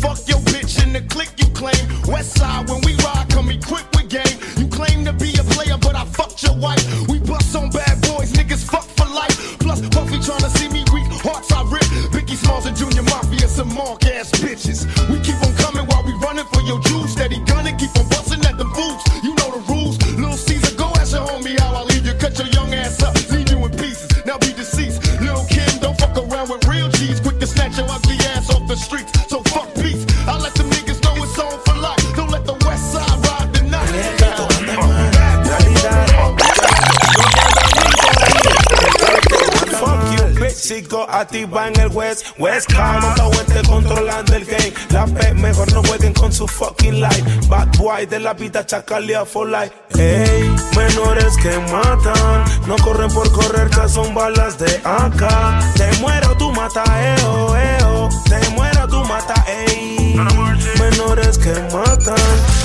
Fuck 0.00 0.26
your 0.26 0.40
bitch 0.40 0.47
in 0.88 0.94
the 0.94 1.14
click 1.14 1.30
you 1.36 1.46
claim. 1.52 1.84
West 2.06 2.38
side 2.38 2.68
when 2.68 2.80
we 2.82 2.94
ride, 3.04 3.26
come 3.28 3.50
equipped 3.50 3.94
with 3.96 4.08
game. 4.08 4.36
You 4.56 4.66
claim 4.68 5.04
to 5.04 5.12
be 5.12 5.30
a 5.36 5.44
player, 5.54 5.76
but 5.76 5.94
I 5.94 6.04
fucked 6.04 6.42
your 6.42 6.56
wife. 6.56 6.84
We 7.08 7.18
bust 7.18 7.54
on 7.56 7.70
bad 7.70 8.00
boys, 8.08 8.32
niggas 8.32 8.64
fuck 8.64 8.86
for 8.96 9.06
life. 9.06 9.36
Plus 9.58 9.80
Puffy 9.88 10.18
tryna 10.18 10.50
see 10.56 10.68
me 10.68 10.84
weak, 10.92 11.08
hearts 11.26 11.52
I 11.52 11.62
rip. 11.64 11.88
Biggie 12.14 12.36
Smalls 12.36 12.66
and 12.66 12.76
Junior 12.76 13.02
Mafia, 13.02 13.48
some 13.48 13.74
mark 13.74 14.04
ass 14.06 14.30
bitches. 14.42 14.86
We 15.10 15.20
keep 15.20 15.40
on 15.46 15.47
activa 41.08 41.68
en 41.68 41.80
el 41.80 41.88
West, 41.88 42.26
West 42.38 42.72
Coast, 42.72 43.02
montado 43.02 43.30
este 43.32 43.62
controlando 43.68 44.34
el 44.34 44.44
game. 44.44 44.72
La 44.90 45.06
P 45.06 45.34
mejor 45.34 45.72
no 45.72 45.82
jueguen 45.82 46.12
con 46.12 46.32
su 46.32 46.46
fucking 46.46 47.00
life. 47.00 47.24
Bad 47.48 47.68
boy 47.78 48.06
de 48.06 48.20
la 48.20 48.34
vida 48.34 48.64
chacalea 48.64 49.24
for 49.24 49.48
life. 49.48 49.72
Ey, 49.98 50.48
menores 50.76 51.36
que 51.38 51.58
matan, 51.72 52.44
no 52.66 52.76
corren 52.76 53.10
por 53.10 53.30
correr, 53.32 53.70
ya 53.70 53.88
son 53.88 54.14
balas 54.14 54.58
de 54.58 54.80
acá. 54.84 55.60
Te 55.76 55.90
muero, 56.00 56.36
tú 56.36 56.52
mata, 56.52 56.84
eo, 57.16 57.56
eo. 57.56 58.08
Te 58.28 58.48
muero, 58.50 58.86
tú 58.88 59.02
mata, 59.04 59.34
ey. 59.48 60.14
Menores 60.78 61.38
que 61.38 61.52
matan, 61.72 62.16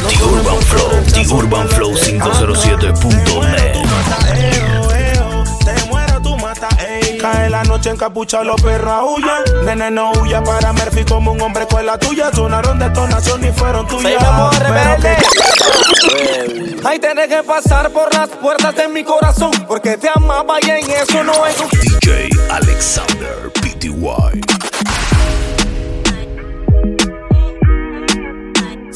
no 0.01 0.09
The 0.09 0.23
Urban 0.23 0.61
Flow, 0.61 0.89
The 1.13 1.33
Urban 1.33 1.69
Flow 1.69 1.93
de 1.93 2.01
507.net. 2.01 4.92
Cae 7.23 7.49
la 7.49 7.63
noche 7.63 7.89
en 7.89 7.95
capucha, 7.95 8.43
los 8.43 8.61
perros 8.61 9.01
huyan. 9.15 9.65
Nene, 9.65 9.89
no 9.89 10.11
huya 10.11 10.43
para 10.43 10.73
Murphy 10.73 11.05
como 11.05 11.31
un 11.31 11.39
hombre 11.39 11.65
con 11.67 11.85
la 11.85 11.97
tuya. 11.97 12.29
Sonaron 12.33 12.77
detonación 12.77 13.45
y 13.45 13.51
fueron 13.53 13.87
tuyas. 13.87 14.21
Ay, 16.83 16.99
tenés 16.99 17.29
que 17.29 17.41
pasar 17.43 17.91
por 17.91 18.13
las 18.13 18.27
puertas 18.27 18.75
de 18.75 18.89
mi 18.89 19.05
corazón. 19.05 19.51
Porque 19.69 19.95
te 19.95 20.09
amaba 20.13 20.57
y 20.63 20.69
en 20.69 20.91
eso 20.91 21.23
no 21.23 21.45
es. 21.45 21.55
DJ 21.71 22.29
Alexander 22.51 23.53
PTY. 23.53 24.41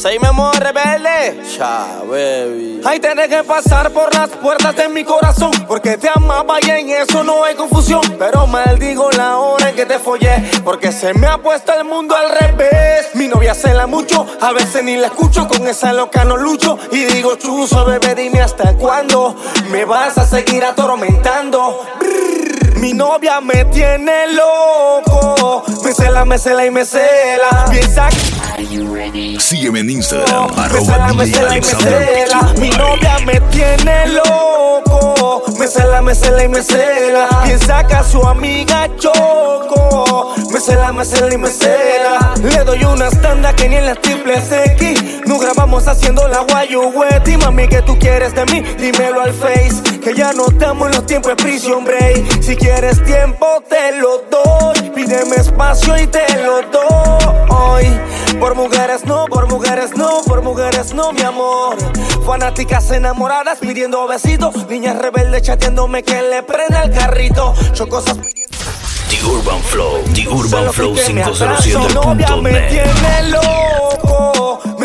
Mi 0.03 0.25
amor 0.25 0.55
rebelde. 0.57 1.41
Cha, 1.57 2.01
baby. 2.07 2.81
Ay, 2.85 2.99
tenés 2.99 3.27
que 3.27 3.43
pasar 3.43 3.91
por 3.91 4.13
las 4.13 4.29
puertas 4.29 4.75
de 4.75 4.87
mi 4.89 5.03
corazón. 5.03 5.51
Porque 5.67 5.97
te 5.97 6.07
amaba 6.07 6.59
y 6.61 6.69
en 6.69 6.89
eso 6.89 7.23
no 7.23 7.43
hay 7.43 7.55
confusión. 7.55 8.01
Pero 8.17 8.47
maldigo 8.47 9.09
la 9.11 9.37
hora 9.37 9.69
en 9.69 9.75
que 9.75 9.85
te 9.85 9.99
follé. 9.99 10.49
Porque 10.63 10.91
se 10.91 11.13
me 11.13 11.27
ha 11.27 11.39
puesto 11.39 11.73
el 11.73 11.83
mundo 11.83 12.15
al 12.15 12.29
revés. 12.29 13.09
Mi 13.15 13.27
novia 13.27 13.53
cela 13.53 13.85
mucho, 13.85 14.25
a 14.39 14.53
veces 14.53 14.83
ni 14.83 14.95
la 14.97 15.07
escucho. 15.07 15.47
Con 15.47 15.67
esa 15.67 15.91
loca 15.91 16.23
no 16.23 16.37
lucho. 16.37 16.77
Y 16.91 17.03
digo, 17.03 17.35
chuzo, 17.35 17.83
bebé, 17.83 18.15
dime 18.15 18.39
hasta 18.39 18.75
cuándo 18.75 19.35
me 19.71 19.83
vas 19.83 20.17
a 20.17 20.25
seguir 20.25 20.63
atormentando. 20.63 21.85
Brrr, 21.99 22.77
Mi 22.77 22.93
novia 22.93 23.41
me 23.41 23.65
tiene 23.65 24.27
loco. 24.31 25.63
Me 25.83 25.91
cela, 25.91 26.23
me 26.23 26.37
cela 26.37 26.65
y 26.65 26.71
me 26.71 26.85
cela. 26.85 27.65
Piensa 27.69 28.07
que 28.09 28.36
Sígueme 28.57 29.81
en 29.81 29.89
Instagram, 29.91 30.49
arroba 30.57 31.13
me 31.13 31.25
DJ 31.25 31.35
cela 31.35 31.49
me 31.51 31.61
cela. 31.61 32.53
Mi 32.59 32.69
novia 32.71 33.17
me 33.23 33.39
tiene 33.51 34.07
loco. 34.07 35.43
Me 35.59 35.67
cela, 35.67 36.01
me 36.01 36.15
cela 36.15 36.43
y 36.43 36.47
me 36.47 36.63
cela. 36.63 37.29
Piensa 37.45 37.85
que 37.85 37.93
a 37.93 38.03
su 38.03 38.19
amiga 38.23 38.89
choco. 38.97 40.33
Me 40.51 40.59
cela, 40.59 40.91
me 40.91 41.05
cela 41.05 41.33
y 41.35 41.37
me 41.37 41.49
cela. 41.49 42.33
Le 42.41 42.63
doy 42.63 42.83
una 42.83 43.11
tanda 43.11 43.55
que 43.55 43.69
ni 43.69 43.75
en 43.75 43.85
las 43.85 44.01
triples 44.01 44.51
X. 44.51 45.21
Nos 45.27 45.39
grabamos 45.39 45.87
haciendo 45.87 46.27
la 46.27 46.39
guayueti. 46.39 47.37
Mami, 47.37 47.67
que 47.67 47.83
tú 47.83 47.97
quieres 47.99 48.33
de 48.33 48.43
mí? 48.45 48.61
Dímelo 48.79 49.21
al 49.21 49.33
face. 49.33 49.99
Que 49.99 50.15
ya 50.15 50.33
no 50.33 50.47
estamos 50.47 50.87
en 50.87 50.95
los 50.95 51.05
tiempos 51.05 51.35
de 51.35 51.43
prison 51.43 51.85
break. 51.85 52.41
Si 52.41 52.55
quieres 52.55 53.03
tiempo, 53.03 53.45
te 53.69 53.97
lo 53.99 54.23
doy. 54.31 54.89
Pídeme 54.95 55.35
espacio 55.35 55.95
y 56.01 56.07
te 56.07 56.25
lo 56.43 56.61
doy. 56.71 56.87
Por 58.47 58.55
mujeres 58.55 59.03
no, 59.03 59.25
por 59.25 59.49
mujeres 59.49 59.97
no, 59.97 60.21
por 60.25 60.41
mujeres 60.41 60.93
no, 60.93 61.11
mi 61.11 61.21
amor. 61.21 61.75
Fanáticas 62.25 62.89
enamoradas 62.91 63.59
pidiendo 63.59 64.07
besitos. 64.07 64.65
Niñas 64.69 64.97
rebeldes 64.97 65.41
chateándome 65.41 66.01
que 66.01 66.21
le 66.21 66.43
prenda 66.43 66.83
el 66.83 66.91
carrito. 66.91 67.53
Chocosas 67.73 68.15
The 69.09 69.25
Urban 69.25 69.61
Flow, 69.63 70.01
The 70.13 70.29
Urban 70.29 70.71
Flow 70.71 70.95
que 70.95 71.13
me 71.13 71.23
507.net. 71.25 72.69
tiene 72.69 73.31
loco. 73.31 74.36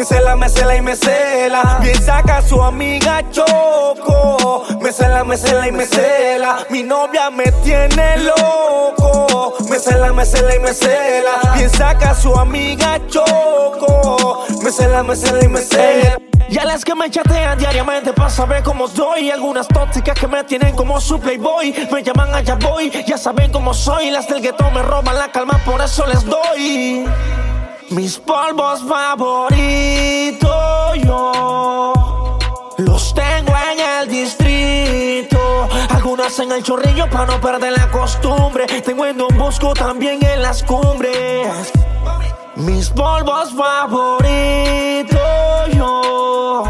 Me 0.03 0.07
cela, 0.07 0.35
me 0.35 0.49
cela 0.49 0.75
y 0.75 0.83
me 0.83 0.97
cela. 0.97 1.79
Piensa 1.81 2.25
que 2.25 2.33
a 2.33 2.43
su 2.43 2.61
amiga 2.61 3.23
choco. 3.31 4.65
Me 4.81 4.91
cela, 4.91 5.23
me 5.23 5.37
cela 5.37 5.69
y 5.69 5.71
me 5.71 5.87
cela. 5.87 6.67
Mi 6.71 6.83
novia 6.83 7.31
me 7.31 7.45
tiene 7.63 8.17
loco. 8.19 9.55
Me 9.71 9.79
cela, 9.79 10.13
me 10.13 10.27
cela 10.27 10.57
y 10.57 10.59
me 10.59 10.75
cela. 10.75 11.41
Piensa 11.55 11.97
que 11.97 12.05
a 12.05 12.17
su 12.17 12.35
amiga 12.35 12.99
choco. 13.07 14.45
Me 14.65 14.73
cela, 14.73 15.05
me 15.05 15.15
cela 15.15 15.45
y 15.45 15.47
me 15.47 15.61
cela. 15.61 16.19
Y 16.49 16.59
a 16.59 16.65
las 16.65 16.85
que 16.85 16.97
me 16.97 17.09
chatean 17.09 17.57
diariamente 17.57 18.13
para 18.13 18.29
saber 18.29 18.65
cómo 18.65 18.87
estoy. 18.87 19.31
Algunas 19.31 19.69
tóxicas 19.69 20.19
que 20.19 20.27
me 20.27 20.43
tienen 20.43 20.75
como 20.75 21.01
su 21.01 21.21
playboy. 21.21 21.73
Me 21.93 22.03
llaman 22.03 22.35
allá 22.35 22.57
voy, 22.57 22.91
ya 23.07 23.17
saben 23.17 23.53
cómo 23.53 23.73
soy. 23.73 24.11
Las 24.11 24.27
del 24.27 24.43
gueto 24.43 24.69
me 24.73 24.83
roban 24.83 25.17
la 25.17 25.31
calma, 25.31 25.61
por 25.65 25.81
eso 25.81 26.05
les 26.07 26.25
doy. 26.25 27.07
Mis 27.93 28.19
polvos 28.19 28.83
favoritos 28.89 30.51
yo 31.05 31.93
los 32.79 33.13
tengo 33.13 33.53
en 33.71 33.81
el 33.81 34.09
distrito. 34.09 35.69
Algunas 35.91 36.39
en 36.39 36.53
el 36.53 36.63
chorrillo 36.63 37.11
para 37.11 37.27
no 37.27 37.39
perder 37.39 37.73
la 37.73 37.91
costumbre. 37.91 38.65
Tengo 38.81 39.05
en 39.05 39.19
Don 39.19 39.37
Bosco 39.37 39.75
también 39.75 40.25
en 40.25 40.41
las 40.41 40.63
cumbres. 40.63 41.71
Mis 42.57 42.89
polvos 42.89 43.53
favoritos 43.55 45.21
yo 45.75 46.65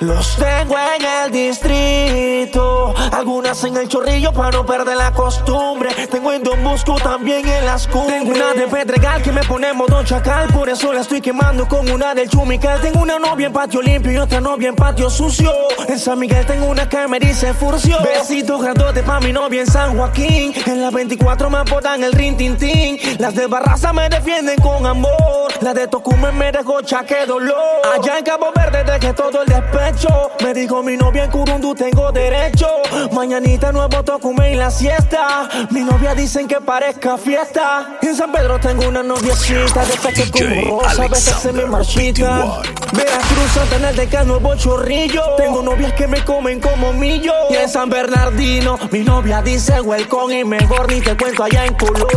los 0.00 0.36
tengo 0.36 0.76
en 0.76 1.04
el 1.06 1.30
distrito. 1.30 2.94
Algunas 3.14 3.62
en 3.62 3.76
el 3.76 3.86
chorrillo 3.86 4.32
para 4.32 4.50
no 4.50 4.66
perder 4.66 4.96
la 4.96 5.12
costumbre. 5.12 5.90
Tengo 6.10 6.32
en 6.32 6.42
Don 6.42 6.64
Bosco 6.64 6.96
también 6.96 7.46
en 7.48 7.64
las 7.64 7.86
cumbres. 7.86 8.18
Tengo 8.18 8.32
una 8.32 8.54
de 8.54 8.66
Pedregal 8.66 9.22
que 9.22 9.30
me 9.30 9.44
pone 9.44 9.72
modo 9.72 10.02
chacal. 10.02 10.48
Por 10.48 10.68
eso 10.68 10.92
la 10.92 11.02
estoy 11.02 11.20
quemando 11.20 11.68
con 11.68 11.88
una 11.88 12.12
del 12.12 12.28
Chumical. 12.28 12.80
Tengo 12.80 13.00
una 13.00 13.20
novia 13.20 13.46
en 13.46 13.52
patio 13.52 13.80
limpio 13.80 14.10
y 14.10 14.16
otra 14.16 14.40
novia 14.40 14.68
en 14.68 14.74
patio 14.74 15.08
sucio. 15.08 15.52
En 15.86 15.96
San 15.96 16.18
Miguel 16.18 16.44
tengo 16.44 16.66
una 16.66 16.88
que 16.88 17.06
me 17.06 17.20
dice 17.20 17.54
furcio. 17.54 17.98
Besitos 18.02 18.60
grandote 18.60 19.04
pa' 19.04 19.20
mi 19.20 19.32
novia 19.32 19.60
en 19.60 19.68
San 19.68 19.96
Joaquín. 19.96 20.52
En 20.66 20.82
las 20.82 20.92
24 20.92 21.48
me 21.50 21.58
apodan 21.58 22.02
el 22.02 22.12
rin 22.12 22.36
tin 22.36 22.56
tin. 22.56 22.98
Las 23.18 23.36
de 23.36 23.46
Barraza 23.46 23.92
me 23.92 24.08
defienden 24.08 24.56
con 24.56 24.84
amor. 24.86 25.52
Las 25.60 25.74
de 25.76 25.86
Tocumen 25.86 26.36
me 26.36 26.50
dejó 26.50 26.82
chaque 26.82 27.26
dolor. 27.26 27.54
Allá 27.96 28.18
en 28.18 28.24
Cabo 28.24 28.50
Verde 28.56 28.82
dejé 28.82 29.14
todo 29.14 29.42
el 29.42 29.46
despecho. 29.46 30.32
Me 30.42 30.52
dijo 30.52 30.82
mi 30.82 30.96
novia 30.96 31.24
en 31.24 31.30
Curundú 31.30 31.76
tengo 31.76 32.10
derecho. 32.10 32.66
Mañanita 33.12 33.72
nuevo 33.72 34.02
Tocumen 34.02 34.52
y 34.52 34.56
la 34.56 34.70
siesta. 34.70 35.48
Mi 35.70 35.82
novia 35.82 36.14
dicen 36.14 36.46
que 36.48 36.60
parezca 36.60 37.18
fiesta. 37.18 37.98
En 38.02 38.16
San 38.16 38.32
Pedro 38.32 38.58
tengo 38.58 38.88
una 38.88 39.02
noviecita 39.02 39.84
de 39.84 39.96
DJ 39.96 40.30
como 40.30 40.80
rosa 40.80 41.04
a 41.04 41.08
veces 41.08 41.36
se 41.36 41.52
me 41.52 41.66
marchita. 41.66 42.60
Veracruz, 42.92 43.50
Santana 43.54 43.92
de 43.92 44.06
Ca, 44.06 44.24
Nuevo 44.24 44.54
Chorrillo. 44.56 45.22
Tengo 45.36 45.62
novias 45.62 45.92
que 45.94 46.06
me 46.06 46.24
comen 46.24 46.60
como 46.60 46.92
millo. 46.92 47.32
Y 47.50 47.56
en 47.56 47.68
San 47.68 47.90
Bernardino, 47.90 48.78
mi 48.90 49.00
novia 49.00 49.42
dice 49.42 49.80
welcome 49.80 50.40
y 50.40 50.44
mejor 50.44 50.90
ni 50.90 51.00
te 51.00 51.16
cuento 51.16 51.44
allá 51.44 51.66
en 51.66 51.74
Colón. 51.74 52.08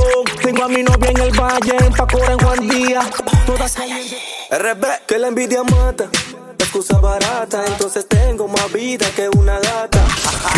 Tengo 0.41 0.63
a 0.63 0.67
mi 0.67 0.83
novia 0.83 1.11
en 1.11 1.17
el 1.17 1.31
Valle, 1.31 1.75
en 1.79 1.93
Pacora, 1.93 2.33
en 2.33 2.39
Juan 2.39 2.67
Díaz. 2.67 3.07
Todas 3.45 3.73
calientes. 3.73 4.17
RB, 4.49 5.05
que 5.05 5.17
la 5.17 5.27
envidia 5.27 5.63
mata. 5.63 6.09
La 6.59 6.65
excusa 6.65 6.99
barata, 6.99 7.63
entonces 7.65 8.07
tengo 8.07 8.47
más 8.47 8.71
vida 8.73 9.05
que 9.15 9.29
una 9.37 9.59
gata. 9.59 10.03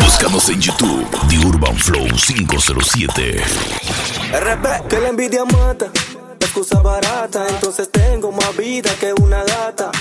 Búscanos 0.01 0.49
en 0.49 0.61
YouTube, 0.61 1.05
The 1.29 1.39
Urban 1.45 1.77
Flow 1.77 2.07
507. 2.07 3.43
RB, 4.31 4.87
que 4.87 4.99
la 4.99 5.09
envidia 5.09 5.45
mata. 5.45 5.87
La 6.39 6.45
excusa 6.45 6.81
barata, 6.81 7.47
entonces 7.49 7.89
tengo 7.91 8.31
más 8.31 8.55
vida 8.55 8.91
que 8.99 9.13
una 9.13 9.43
gata. 9.43 9.91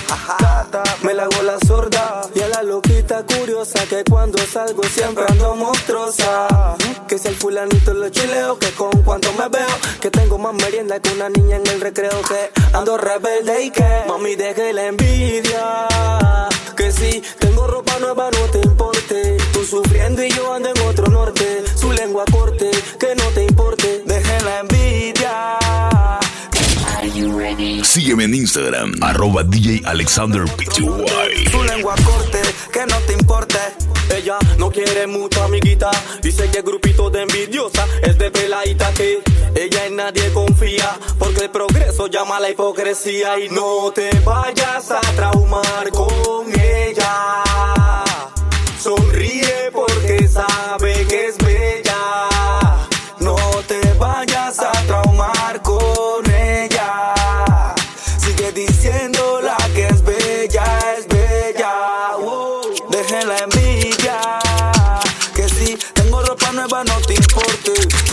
Me 1.03 1.13
la 1.13 1.23
hago 1.23 1.41
la 1.43 1.59
sorda 1.67 2.21
y 2.33 2.39
a 2.41 2.47
la 2.47 2.63
curiosa 3.17 3.85
que 3.87 4.03
cuando 4.03 4.37
salgo 4.37 4.83
siempre 4.83 5.25
ando 5.27 5.55
monstruosa. 5.55 6.47
Que 7.07 7.17
si 7.17 7.27
el 7.27 7.35
fulanito 7.35 7.93
lo 7.93 8.09
chileo, 8.09 8.59
que 8.59 8.71
con 8.73 8.91
cuanto 9.03 9.33
me 9.33 9.49
veo, 9.49 9.67
Que 9.99 10.11
tengo 10.11 10.37
más 10.37 10.53
merienda 10.53 10.99
que 10.99 11.11
una 11.13 11.27
niña 11.29 11.55
en 11.55 11.67
el 11.67 11.81
recreo 11.81 12.21
que 12.27 12.51
ando 12.77 12.97
rebelde 12.97 13.63
y 13.63 13.71
que 13.71 14.03
mami 14.07 14.35
deje 14.35 14.73
la 14.73 14.85
envidia. 14.85 15.87
Que 16.77 16.91
si 16.91 17.23
tengo 17.39 17.65
ropa 17.65 17.97
nueva 17.99 18.29
no 18.29 18.51
te 18.51 18.59
importe. 18.59 19.37
Tú 19.53 19.63
sufriendo 19.65 20.23
y 20.23 20.29
yo 20.29 20.53
ando 20.53 20.69
en 20.69 20.79
otro 20.81 21.07
norte. 21.07 21.63
Su 21.75 21.91
lengua 21.91 22.25
corte, 22.31 22.69
que 22.99 23.15
no 23.15 23.25
te 23.33 23.43
importe. 23.43 24.03
Deje 24.05 24.41
la 24.43 24.59
envidia. 24.59 26.18
Sígueme 27.83 28.25
en 28.25 28.35
Instagram, 28.35 28.93
arroba 29.01 29.43
DJ 29.43 29.81
Alexander 29.85 30.43
Pty. 30.43 30.83
Su 31.49 31.63
lengua 31.63 31.95
corte, 32.03 32.41
que 32.73 32.85
no 32.85 32.95
te 33.07 33.13
importe. 33.13 33.57
Ella 34.15 34.37
no 34.57 34.69
quiere 34.69 35.07
mucho 35.07 35.43
amiguita. 35.43 35.91
Dice 36.21 36.49
que 36.51 36.61
grupito 36.61 37.09
de 37.09 37.21
envidiosa 37.21 37.87
es 38.01 38.17
de 38.17 38.29
peladita 38.31 38.91
que 38.93 39.21
ella 39.55 39.85
en 39.85 39.95
nadie 39.95 40.29
confía. 40.33 40.97
Porque 41.17 41.45
el 41.45 41.51
progreso 41.51 42.07
llama 42.07 42.37
a 42.37 42.39
la 42.41 42.49
hipocresía. 42.49 43.39
Y 43.39 43.49
no 43.49 43.91
te 43.93 44.09
vayas 44.25 44.91
a 44.91 44.99
traumar 45.15 45.89
con 45.91 46.47
ella. 46.59 47.43
Sonríe 48.77 49.71
porque 49.71 50.27
sabe 50.27 50.98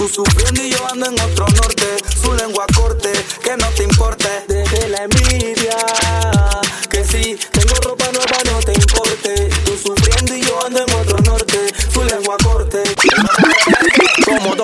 Tú 0.06 0.22
sufriendo 0.24 0.62
y 0.62 0.70
yo 0.70 0.78
ando 0.92 1.06
en 1.06 1.20
otro 1.20 1.46
norte. 1.56 1.96
Su 2.22 2.32
lengua 2.34 2.64
corte, 2.76 3.10
que 3.42 3.56
no 3.56 3.66
te 3.70 3.82
importe. 3.82 4.28
Deje 4.46 4.88
la. 4.88 5.55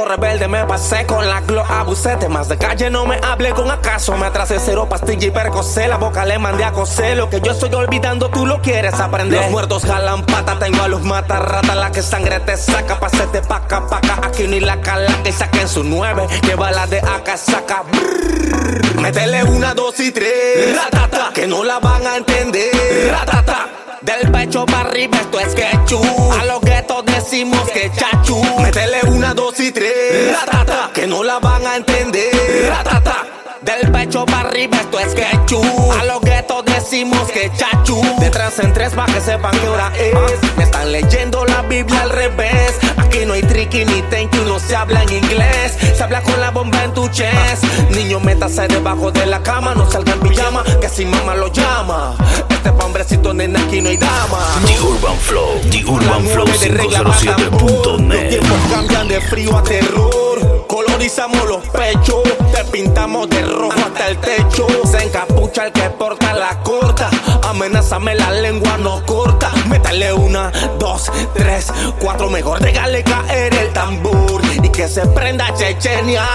Rebelde 0.05 0.49
me 0.49 0.65
pasé 0.67 1.07
con 1.07 1.29
la 1.29 1.41
glo 1.41 1.65
abusé 1.69 2.17
Más 2.29 2.49
de 2.49 2.59
calle 2.59 2.91
no 2.91 3.07
me 3.07 3.19
hable 3.23 3.51
con 3.51 3.71
acaso. 3.71 4.17
Me 4.17 4.27
atrasé 4.27 4.59
cero 4.59 4.89
pastilla 4.89 5.27
y 5.27 5.31
percocé 5.31 5.89
La 5.89 5.97
boca 5.97 6.25
le 6.25 6.39
mandé 6.39 6.65
a 6.65 6.73
coser. 6.73 7.17
Lo 7.17 7.29
que 7.29 7.41
yo 7.41 7.53
estoy 7.53 7.73
olvidando 7.75 8.29
tú 8.29 8.47
lo 8.47 8.61
quieres 8.61 8.95
aprender. 9.01 9.43
Los 9.43 9.51
muertos 9.51 9.85
jalan 9.85 10.25
pata 10.25 10.59
Tengo 10.59 10.83
a 10.83 10.89
los 10.89 11.03
matarratas. 11.03 11.77
La 11.77 11.91
que 11.91 12.03
sangre 12.03 12.41
te 12.41 12.57
saca 12.57 12.99
Pasete 12.99 13.43
paca 13.43 13.87
paca. 13.87 14.21
Aquí 14.23 14.47
ni 14.47 14.61
la 14.61 14.81
cala 14.81 15.13
que 15.23 15.33
saquen 15.33 15.69
su 15.69 15.85
nueve. 15.85 16.27
Que 16.43 16.55
bala 16.55 16.87
de 16.87 16.99
acá 16.99 17.37
saca. 17.37 17.83
Brrr. 17.83 19.01
Métele 19.01 19.45
una, 19.45 19.75
dos 19.75 19.99
y 20.01 20.13
tres. 20.13 20.77
Ratata 20.77 21.31
Que 21.33 21.47
no 21.47 21.65
la 21.65 21.79
van 21.79 22.07
a 22.07 22.17
entender. 22.17 23.11
Ratata 23.11 23.72
del 24.03 24.31
pecho 24.31 24.67
para 24.67 24.81
arriba 24.89 25.19
esto 25.19 25.41
es 25.41 25.55
quechú 25.55 26.01
A 26.41 26.45
los 26.45 26.61
guetos 26.61 27.05
decimos 27.07 27.71
que 27.71 27.91
chachu. 27.93 28.43
Métele 28.61 29.01
una, 29.09 29.35
dos 29.35 29.59
y 29.61 29.73
tres. 29.73 30.37
Ratata 30.41 30.91
Que 30.93 31.07
no 31.07 31.23
la 31.23 31.39
van 31.39 31.67
a 31.67 31.77
entender. 31.77 32.69
Ratata 32.69 33.32
del 33.63 33.91
pecho 33.93 34.25
para 34.27 34.49
arriba 34.49 34.79
esto 34.79 34.99
es 34.99 35.15
quechú 35.15 35.63
A 36.01 36.05
los 36.05 36.21
guetos 36.21 36.65
decimos 36.65 37.31
que 37.33 37.51
chachu. 37.57 38.01
Detrás 38.19 38.59
en 38.59 38.73
tres 38.73 38.93
para 38.95 39.13
que 39.13 39.21
sepan 39.21 39.53
qué 39.59 39.69
hora 39.69 39.93
es. 39.97 40.57
Me 40.57 40.65
están 40.65 40.91
leyendo 40.93 41.45
la 41.45 41.63
Biblia 41.63 42.03
al 42.03 42.11
revés. 42.11 42.79
Aquí 42.97 43.25
no 43.25 43.35
hay 43.35 43.43
tricky 43.43 43.85
ni 43.85 44.03
thank 44.03 44.35
you 44.35 44.45
No 44.45 44.59
se 44.59 44.75
habla 44.77 45.03
en 45.03 45.13
inglés. 45.13 45.79
Se 45.97 46.03
habla 46.03 46.23
con 46.23 46.41
la 46.41 46.51
bomba 46.51 46.83
en 46.85 46.93
tu 46.93 47.09
chest. 47.09 47.65
Niño 47.91 48.21
métase 48.21 48.69
debajo 48.69 49.11
de 49.11 49.27
la 49.27 49.43
cama 49.43 49.75
No 49.75 49.91
salga 49.91 50.13
en 50.13 50.21
pijama 50.21 50.63
Que 50.81 50.89
si 50.89 51.05
mamá 51.07 51.35
lo 51.35 51.49
llama. 51.49 52.15
Este 52.49 52.73
pa' 52.73 52.85
hombrecito 52.85 53.33
nena 53.35 53.61
aquí 53.61 53.81
no 53.81 53.89
hay 53.89 53.97
dama. 53.97 54.39
The 54.67 54.81
Urban 54.81 55.17
Flow, 55.19 55.61
The 55.71 55.85
Urban 55.85 56.27
Flow 56.27 56.47
Los 56.47 56.63
507.net. 56.63 58.29
tiempos 58.29 58.59
cambian 58.71 59.09
de 59.09 59.21
frío 59.21 59.57
a 59.57 59.63
terror. 59.63 60.62
Colorizamos 60.73 61.47
los 61.49 61.69
pechos, 61.69 62.23
te 62.51 62.65
pintamos 62.71 63.29
de 63.29 63.43
rojo 63.43 63.75
hasta 63.77 64.09
el 64.09 64.17
techo. 64.17 64.67
Se 64.91 65.05
encapucha 65.05 65.67
el 65.67 65.73
que 65.73 65.83
porta 65.91 66.33
la 66.33 66.63
corta. 66.63 67.11
Amenázame 67.47 68.15
la 68.15 68.31
lengua 68.31 68.79
no 68.79 69.05
corta. 69.05 69.53
Métale 69.69 70.15
una, 70.15 70.51
dos, 70.79 71.13
tres, 71.35 71.71
cuatro. 72.01 72.31
Mejor 72.31 72.63
regale 72.63 73.05
caer 73.05 73.55
el 73.55 73.71
tambor 73.75 74.41
y 74.63 74.71
que 74.71 74.89
se 74.89 75.07
prenda 75.09 75.53
Chechenia. 75.53 76.27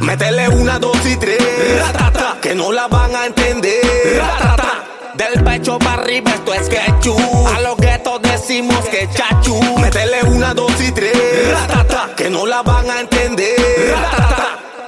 Métele 0.00 0.50
una, 0.50 0.78
dos 0.78 1.06
y 1.06 1.16
tres. 1.16 1.40
Ratata, 1.80 2.36
que 2.42 2.54
no 2.54 2.72
la 2.72 2.88
van 2.88 3.16
a 3.16 3.24
entender. 3.24 4.20
Del 5.14 5.44
pecho 5.44 5.78
para 5.78 6.02
arriba 6.02 6.30
esto 6.30 6.54
es 6.54 6.68
quechú 6.70 7.14
A 7.54 7.60
los 7.60 7.76
guetos 7.76 8.22
decimos 8.22 8.80
que 8.88 9.08
chachu. 9.10 9.60
Métele 9.78 10.22
una, 10.24 10.54
dos 10.54 10.72
y 10.80 10.90
tres. 10.90 11.12
Ratata, 11.52 12.14
que 12.16 12.30
no 12.30 12.46
la 12.46 12.62
van 12.62 12.90
a 12.90 13.00
entender. 13.00 13.94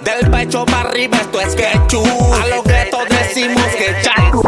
Del 0.00 0.30
pecho 0.30 0.64
para 0.64 0.88
arriba 0.88 1.18
esto 1.18 1.40
es 1.40 1.54
quechú 1.54 2.02
A 2.42 2.46
los 2.46 2.64
guetos 2.64 3.06
decimos 3.08 3.66
que 3.76 3.96
chachu 4.02 4.42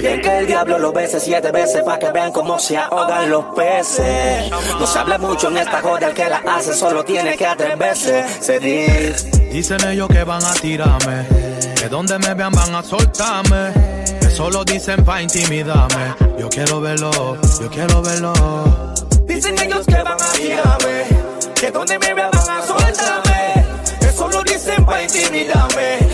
Dejen 0.00 0.22
que 0.22 0.38
el 0.38 0.46
diablo 0.46 0.78
lo 0.78 0.92
bese 0.92 1.20
siete 1.20 1.52
veces 1.52 1.82
para 1.82 1.98
que 1.98 2.10
vean 2.10 2.32
cómo 2.32 2.58
se 2.58 2.74
ahogan 2.78 3.28
los 3.28 3.44
peces. 3.54 4.50
No 4.50 4.86
se 4.86 4.98
habla 4.98 5.18
mucho 5.18 5.48
en 5.48 5.58
esta 5.58 5.82
joda, 5.82 6.08
el 6.08 6.14
que 6.14 6.26
la 6.26 6.38
hace 6.38 6.72
solo 6.72 7.04
tiene 7.04 7.36
que 7.36 7.46
atreverse. 7.46 8.24
Se 8.40 8.58
dice. 8.58 9.30
Dicen 9.52 9.78
ellos 9.86 10.08
que 10.08 10.24
van 10.24 10.42
a 10.42 10.54
tirarme, 10.54 11.26
que 11.78 11.88
donde 11.90 12.18
me 12.18 12.32
vean 12.32 12.50
van 12.52 12.74
a 12.74 12.82
soltarme, 12.82 13.72
que 14.20 14.30
solo 14.30 14.64
dicen 14.64 15.04
pa' 15.04 15.20
intimidarme. 15.20 16.14
Yo 16.38 16.48
quiero 16.48 16.80
verlo, 16.80 17.36
yo 17.60 17.68
quiero 17.68 18.00
verlo. 18.00 18.32
Dicen 19.26 19.58
ellos 19.58 19.84
que 19.84 20.02
van 20.02 20.18
a 20.18 20.32
tirarme, 20.32 21.04
que 21.54 21.70
donde 21.70 21.98
me 21.98 22.14
vean 22.14 22.30
van 22.32 22.48
a 22.48 22.62
soltarme. 22.62 23.66
Eso 24.00 24.28
lo 24.28 24.42
dicen 24.44 24.82
pa' 24.86 25.02
intimidarme. 25.02 26.09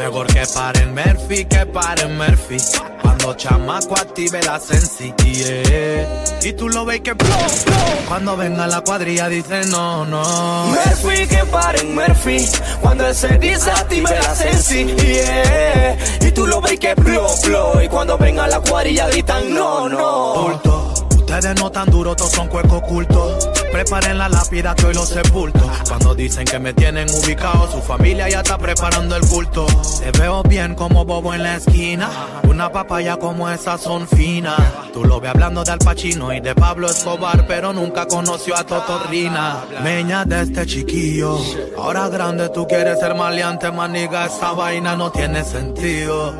Mejor 0.00 0.26
que 0.28 0.42
paren 0.54 0.94
Murphy, 0.94 1.44
que 1.44 1.66
paren 1.66 2.16
Murphy. 2.16 2.56
Cuando 3.02 3.34
chamaco 3.34 3.94
active 3.94 4.40
la 4.44 4.58
sensi, 4.58 5.12
yeah. 5.22 6.24
Y 6.42 6.54
tú 6.54 6.70
lo 6.70 6.86
ves 6.86 7.02
que 7.02 7.12
blow, 7.12 7.28
blow. 7.28 8.06
Cuando 8.08 8.34
venga 8.34 8.66
la 8.66 8.80
cuadrilla 8.80 9.28
dice 9.28 9.66
no, 9.66 10.06
no. 10.06 10.22
Murphy, 10.68 11.26
que 11.26 11.44
paren 11.44 11.94
Murphy. 11.94 12.48
Cuando 12.80 13.06
él 13.06 13.14
se 13.14 13.36
dice 13.36 13.70
active 13.70 14.08
la 14.10 14.34
sensi, 14.34 14.86
yeah. 14.86 15.98
Y 16.22 16.30
tú 16.32 16.46
lo 16.46 16.62
ves 16.62 16.80
que 16.80 16.94
blow, 16.94 17.28
blow. 17.44 17.82
Y 17.82 17.88
cuando 17.88 18.16
venga 18.16 18.48
la 18.48 18.58
cuadrilla 18.60 19.06
gritan 19.08 19.52
no, 19.52 19.86
no. 19.86 20.34
Bulto. 20.44 20.94
Ustedes 21.14 21.60
no 21.60 21.70
tan 21.70 21.90
duros, 21.90 22.16
todos 22.16 22.32
son 22.32 22.48
cuerpos 22.48 22.78
ocultos. 22.78 23.59
Preparen 23.72 24.18
la 24.18 24.28
lápida 24.28 24.74
que 24.74 24.86
hoy 24.86 24.94
los 24.94 25.08
sepulto. 25.08 25.70
Cuando 25.86 26.14
dicen 26.14 26.44
que 26.44 26.58
me 26.58 26.72
tienen 26.72 27.08
ubicado, 27.08 27.70
su 27.70 27.80
familia 27.80 28.28
ya 28.28 28.40
está 28.40 28.58
preparando 28.58 29.14
el 29.14 29.26
culto. 29.26 29.66
Te 30.00 30.10
veo 30.18 30.42
bien 30.42 30.74
como 30.74 31.04
bobo 31.04 31.32
en 31.34 31.44
la 31.44 31.56
esquina. 31.56 32.10
Una 32.48 32.72
papaya 32.72 33.16
como 33.16 33.48
esa 33.48 33.78
son 33.78 34.08
finas. 34.08 34.60
Tú 34.92 35.04
lo 35.04 35.20
ves 35.20 35.30
hablando 35.30 35.62
de 35.62 35.70
Al 35.70 35.78
Pacino 35.78 36.32
y 36.32 36.40
de 36.40 36.54
Pablo 36.54 36.88
Escobar, 36.88 37.46
pero 37.46 37.72
nunca 37.72 38.06
conoció 38.06 38.56
a 38.56 38.64
Totorrina. 38.64 39.64
Meña 39.84 40.24
de 40.24 40.42
este 40.42 40.66
chiquillo. 40.66 41.38
Ahora 41.78 42.08
grande 42.08 42.48
tú 42.48 42.66
quieres 42.66 42.98
ser 42.98 43.14
maleante, 43.14 43.70
maniga. 43.70 44.26
Esa 44.26 44.52
vaina 44.52 44.96
no 44.96 45.12
tiene 45.12 45.44
sentido. 45.44 46.34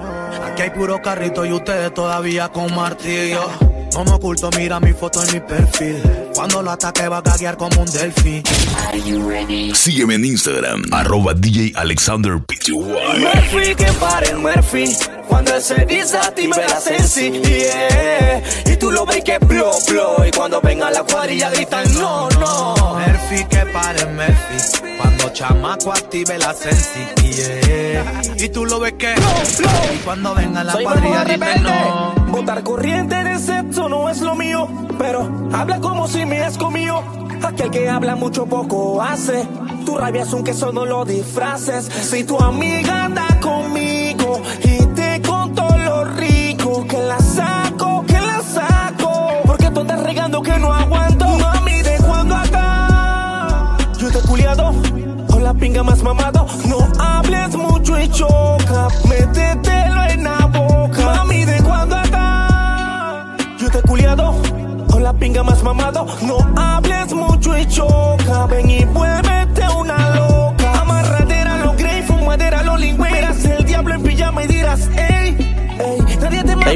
Aquí 0.45 0.63
hay 0.63 0.71
puro 0.71 1.01
carrito 1.01 1.45
y 1.45 1.53
ustedes 1.53 1.95
todavía 1.95 2.49
con 2.49 2.75
martillo. 2.75 3.49
No 3.95 4.05
me 4.05 4.13
oculto, 4.13 4.51
mira 4.57 4.81
mi 4.81 4.93
foto 4.93 5.23
en 5.23 5.35
mi 5.35 5.41
perfil. 5.41 6.20
Cuando 6.35 6.63
lo 6.63 6.71
ataque 6.71 7.09
va 7.09 7.19
a 7.19 7.23
gaguear 7.23 7.57
como 7.57 7.83
un 7.83 7.91
delfín. 7.91 8.43
Sígueme 9.75 10.15
en 10.15 10.25
Instagram, 10.25 10.83
arroba 10.93 11.35
DJ 11.35 11.73
Alexander 11.75 12.41
Pty. 12.41 12.73
Murphy, 12.73 13.75
que 13.75 13.93
paren 13.99 14.41
Murphy. 14.41 15.20
Cuando 15.31 15.55
él 15.55 15.63
se 15.63 15.87
dice 15.87 16.19
active 16.19 16.57
la 16.69 16.81
sensi, 16.81 17.31
yeah. 17.31 18.43
Y 18.67 18.77
tú 18.77 18.91
lo 18.91 19.07
ves 19.07 19.23
que 19.25 19.39
blow, 19.39 19.73
blow. 19.89 20.25
Y 20.27 20.31
cuando 20.33 20.61
venga 20.61 20.91
la 20.91 21.03
cuadrilla 21.05 21.51
gritan 21.51 21.85
no, 21.95 22.29
no. 22.31 22.75
Murphy, 22.97 23.45
que 23.45 23.65
pare 23.73 24.05
Murphy. 24.07 24.97
Cuando 24.99 25.31
chamaco 25.33 25.93
active 25.93 26.37
la 26.39 26.53
sensi, 26.53 27.01
yeah. 27.23 28.23
Y 28.39 28.49
tú 28.49 28.67
lo 28.67 28.81
ves 28.81 28.95
que 28.95 29.15
Y 29.95 29.99
cuando 29.99 30.35
venga 30.35 30.65
la 30.65 30.73
Soy 30.73 30.85
cuadrilla 30.85 31.25
rebelde. 31.25 31.61
no. 31.61 32.15
Botar 32.33 32.63
corriente 32.65 33.15
de 33.25 33.39
sexo 33.39 33.89
no 33.89 34.09
es 34.11 34.21
lo 34.21 34.35
mío, 34.35 34.69
pero 34.99 35.31
habla 35.53 35.81
como 35.81 36.09
si 36.09 36.27
me 36.27 36.45
es 36.45 36.59
conmigo. 36.59 37.03
Aquel 37.43 37.71
que 37.71 37.89
habla 37.89 38.17
mucho 38.17 38.47
poco 38.47 39.01
hace. 39.01 39.47
Tu 39.87 39.97
rabia 39.97 40.23
es 40.23 40.33
un 40.33 40.45
queso, 40.45 40.73
no 40.73 40.85
lo 40.85 41.05
disfraces. 41.05 41.87
Si 41.87 42.25
tu 42.25 42.39
amiga 42.39 43.05
anda 43.07 43.27
Que 50.11 50.59
no 50.59 50.73
aguanto. 50.73 51.25
Mami, 51.25 51.83
de 51.83 51.97
cuando 51.99 52.35
acá 52.35 53.77
yo 53.97 54.11
te 54.11 54.19
culiado. 54.27 54.73
Con 55.29 55.45
la 55.45 55.55
pinga 55.55 55.85
más 55.85 56.03
mamado. 56.03 56.47
No 56.67 56.79
hables 56.99 57.55
mucho 57.55 57.97
y 58.01 58.09
choca, 58.09 58.89
métetelo 59.09 60.03
en 60.11 60.25
la 60.25 60.47
boca. 60.47 61.05
Mami, 61.05 61.45
¿de 61.45 61.63
cuándo 61.63 61.95
acá? 61.95 63.37
Yo 63.57 63.71
te 63.71 63.81
culiado 63.83 64.35
con 64.91 65.05
la 65.05 65.13
pinga 65.13 65.45
más 65.45 65.63
mamado. 65.63 66.05
No 66.23 66.39
hables 66.57 67.13
mucho 67.13 67.57
y 67.57 67.67
choca, 67.67 68.47
ven 68.47 68.69
y 68.69 68.85
vuélvete 68.87 69.50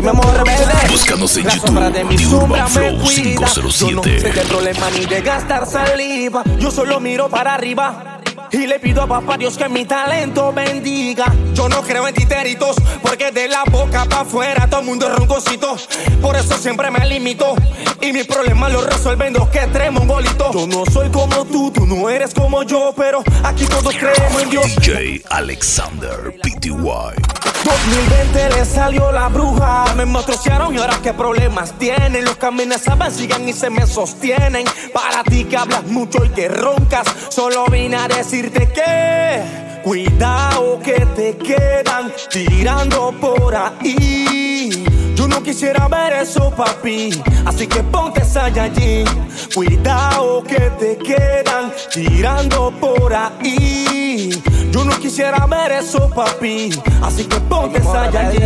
amor 0.08 0.26
rebelde. 0.36 0.74
Búscanos 0.90 1.36
en 1.36 1.46
La 1.46 1.54
YouTube, 1.54 1.92
de 1.92 2.04
mi 2.04 2.18
sombra 2.18 2.44
Urban 2.44 2.64
me 2.64 2.70
Flow 2.70 2.98
cuida. 3.00 3.46
Yo 3.54 3.62
no 3.62 3.72
sé 3.72 3.84
de 3.86 3.92
507. 3.92 4.44
problema 4.48 4.90
ni 4.90 5.06
de 5.06 5.20
gastar 5.20 5.66
saliva. 5.66 6.42
Yo 6.58 6.70
solo 6.70 7.00
miro 7.00 7.28
para 7.28 7.54
arriba. 7.54 8.20
Y 8.50 8.66
le 8.66 8.78
pido 8.78 9.02
a 9.02 9.06
papá 9.08 9.36
Dios 9.36 9.56
que 9.56 9.68
mi 9.68 9.84
talento 9.84 10.52
bendiga. 10.52 11.32
Yo 11.54 11.68
no 11.68 11.82
creo 11.82 12.06
en 12.06 12.14
titeritos, 12.14 12.76
porque 13.02 13.32
de 13.32 13.48
la 13.48 13.64
boca 13.64 14.04
para 14.04 14.20
afuera 14.22 14.68
todo 14.68 14.80
el 14.80 14.86
mundo 14.86 15.08
es 15.08 15.16
roncosito. 15.16 15.76
Por 16.22 16.36
eso 16.36 16.56
siempre 16.58 16.90
me 16.90 17.04
limito. 17.04 17.56
Y 18.00 18.12
mi 18.12 18.22
problema 18.22 18.68
lo 18.68 18.82
resuelven 18.82 19.32
dos 19.32 19.48
que 19.48 19.60
tres 19.72 19.90
mongolitos. 19.90 20.54
Yo 20.54 20.66
no 20.66 20.84
soy 20.86 21.10
como 21.10 21.44
tú, 21.46 21.72
tú 21.72 21.86
no 21.86 22.08
eres 22.08 22.32
como 22.32 22.62
yo, 22.62 22.94
pero 22.96 23.24
aquí 23.42 23.64
todos 23.66 23.94
creemos 23.96 24.42
en 24.42 24.50
Dios. 24.50 24.76
DJ 24.76 25.22
Alexander 25.30 26.34
PTY. 26.42 27.33
2020 27.64 28.50
le 28.50 28.64
salió 28.64 29.10
la 29.10 29.28
bruja. 29.28 29.86
Me 29.96 30.04
motrocearon 30.04 30.74
y 30.74 30.78
ahora 30.78 30.98
qué 31.02 31.12
problemas 31.12 31.72
tienen. 31.78 32.24
Los 32.24 32.36
que 32.36 32.46
amenazaban 32.46 33.10
sigan 33.10 33.48
y 33.48 33.52
se 33.52 33.70
me 33.70 33.86
sostienen. 33.86 34.66
Para 34.92 35.24
ti 35.24 35.44
que 35.44 35.56
hablas 35.56 35.84
mucho 35.84 36.24
y 36.24 36.28
que 36.28 36.48
roncas, 36.48 37.06
solo 37.30 37.66
vine 37.66 37.96
a 37.96 38.08
decirte 38.08 38.68
que. 38.68 39.64
Cuidado 39.82 40.78
que 40.82 41.06
te 41.14 41.36
quedan 41.36 42.12
tirando 42.30 43.12
por 43.20 43.54
ahí. 43.54 44.84
Yo 45.14 45.28
no 45.28 45.42
quisiera 45.42 45.88
ver 45.88 46.14
eso, 46.22 46.50
papi. 46.50 47.10
Así 47.44 47.66
que 47.66 47.82
ponte 47.82 48.24
allí. 48.40 49.04
Cuidado 49.54 50.42
que 50.42 50.70
te 50.78 50.98
quedan 50.98 51.72
tirando 51.92 52.72
por 52.80 53.14
ahí. 53.14 54.30
Quisiera 55.04 55.44
ver 55.46 55.70
eso, 55.70 56.08
papi. 56.08 56.70
Así 57.02 57.24
que 57.24 57.38
ponte 57.40 57.78
allí. 58.16 58.38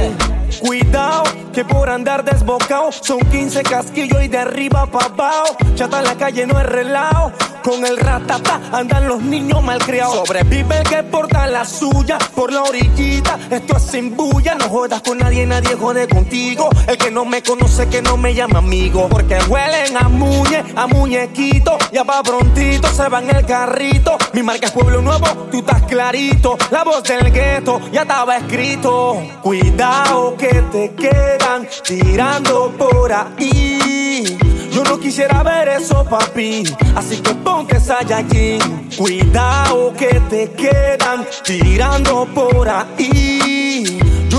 Cuidado 0.60 1.24
que 1.52 1.64
por 1.64 1.88
andar 1.88 2.24
desbocado 2.24 2.90
son 2.92 3.18
15 3.18 3.62
casquillos 3.62 4.22
y 4.22 4.28
de 4.28 4.38
arriba 4.38 4.86
para 4.86 5.06
abajo. 5.06 5.56
Chata 5.74 5.98
en 5.98 6.04
la 6.04 6.14
calle 6.16 6.46
no 6.46 6.58
es 6.58 6.66
relajo. 6.66 7.32
Con 7.62 7.84
el 7.84 7.98
ratata 7.98 8.60
andan 8.72 9.08
los 9.08 9.20
niños 9.20 9.62
malcriados. 9.62 10.14
Sobrevive 10.14 10.78
el 10.78 10.84
que 10.84 11.02
porta 11.02 11.46
la 11.46 11.64
suya 11.64 12.18
por 12.34 12.52
la 12.52 12.62
orillita. 12.62 13.38
Esto 13.50 13.76
es 13.76 13.82
sin 13.82 14.16
bulla. 14.16 14.54
No 14.54 14.68
jodas 14.68 15.02
con 15.02 15.18
nadie, 15.18 15.44
nadie 15.46 15.74
jode 15.74 16.08
contigo. 16.08 16.70
El 16.86 16.96
que 16.96 17.10
no 17.10 17.24
me 17.24 17.42
conoce, 17.42 17.88
que 17.88 18.00
no 18.00 18.16
me 18.16 18.34
llama 18.34 18.60
amigo. 18.60 19.08
Porque 19.08 19.38
huelen 19.48 19.96
a 19.96 20.08
muñe, 20.08 20.64
a 20.74 20.86
muñequito. 20.86 21.76
Ya 21.92 22.04
va 22.04 22.22
prontito, 22.22 22.88
se 22.88 23.08
va 23.08 23.20
en 23.20 23.36
el 23.36 23.44
carrito. 23.44 24.16
Mi 24.32 24.42
marca 24.42 24.66
es 24.66 24.72
Pueblo 24.72 25.02
Nuevo, 25.02 25.26
tú 25.50 25.58
estás 25.58 25.82
clarito. 25.82 26.56
La 26.70 26.84
voz 26.84 27.02
del 27.02 27.30
gueto 27.32 27.80
ya 27.92 28.02
estaba 28.02 28.36
escrito. 28.36 29.16
Cuidado 29.42 30.36
que 30.36 30.47
te 30.70 30.94
quedan 30.94 31.68
tirando 31.82 32.72
por 32.76 33.12
ahí. 33.12 34.38
Yo 34.72 34.84
no 34.84 34.98
quisiera 34.98 35.42
ver 35.42 35.68
eso, 35.68 36.04
papi. 36.04 36.62
Así 36.94 37.18
que 37.18 37.34
ponte 37.34 37.78
allí. 38.14 38.58
Cuidado 38.96 39.92
que 39.94 40.20
te 40.28 40.50
quedan 40.50 41.26
tirando 41.44 42.26
por 42.34 42.68
ahí. 42.68 43.98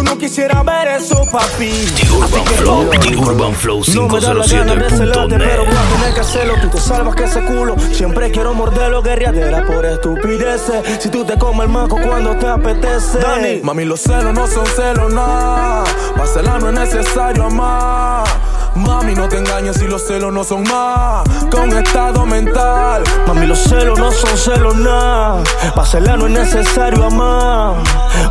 No 0.09 0.17
quisiera 0.17 0.63
ver 0.63 0.87
eso, 0.87 1.23
papi. 1.31 1.69
The 1.69 2.11
Urban 2.11 2.45
Flow, 2.45 2.89
The 2.89 3.15
Urban 3.15 3.53
Flow 3.53 3.81
No 3.93 4.07
me 4.07 4.19
da 4.19 4.33
la 4.33 4.45
gana 4.47 4.75
de 4.75 4.89
celarte, 4.89 5.37
pero 5.37 5.65
voy 5.65 5.75
a 5.75 5.77
507.net. 5.77 5.97
tener 5.99 6.13
que 6.15 6.19
hacerlo. 6.19 6.55
Tú 6.61 6.69
te 6.69 6.77
salvas 6.79 7.15
que 7.15 7.23
ese 7.25 7.45
culo. 7.45 7.75
Siempre 7.93 8.31
quiero 8.31 8.55
morderlo, 8.55 9.03
guerriadera 9.03 9.63
por 9.67 9.85
estupideces. 9.85 10.83
Si 10.99 11.09
tú 11.09 11.23
te 11.25 11.37
comes 11.37 11.67
el 11.67 11.69
maco 11.69 11.95
cuando 12.01 12.35
te 12.37 12.47
apetece. 12.47 13.19
Dani, 13.19 13.61
mami, 13.61 13.85
los 13.85 14.01
celos 14.01 14.33
no 14.33 14.47
son 14.47 14.65
celos, 14.65 15.13
nada. 15.13 15.83
Para 16.15 16.27
celar 16.27 16.59
no 16.59 16.69
es 16.69 16.73
necesario 16.73 17.43
amar. 17.45 18.27
Mami, 18.75 19.13
no 19.13 19.27
te 19.27 19.37
engañes 19.37 19.77
si 19.77 19.87
los 19.87 20.05
celos 20.07 20.31
no 20.31 20.43
son 20.43 20.63
más 20.63 21.27
que 21.49 21.57
un 21.57 21.75
estado 21.77 22.25
mental. 22.25 23.03
Mami, 23.27 23.45
los 23.45 23.59
celos 23.59 23.99
no 23.99 24.11
son 24.11 24.37
celos 24.37 24.75
nada. 24.75 25.43
Para 25.75 25.87
celar 25.87 26.17
no 26.17 26.27
es 26.27 26.33
necesario 26.33 27.05
amar. 27.05 27.75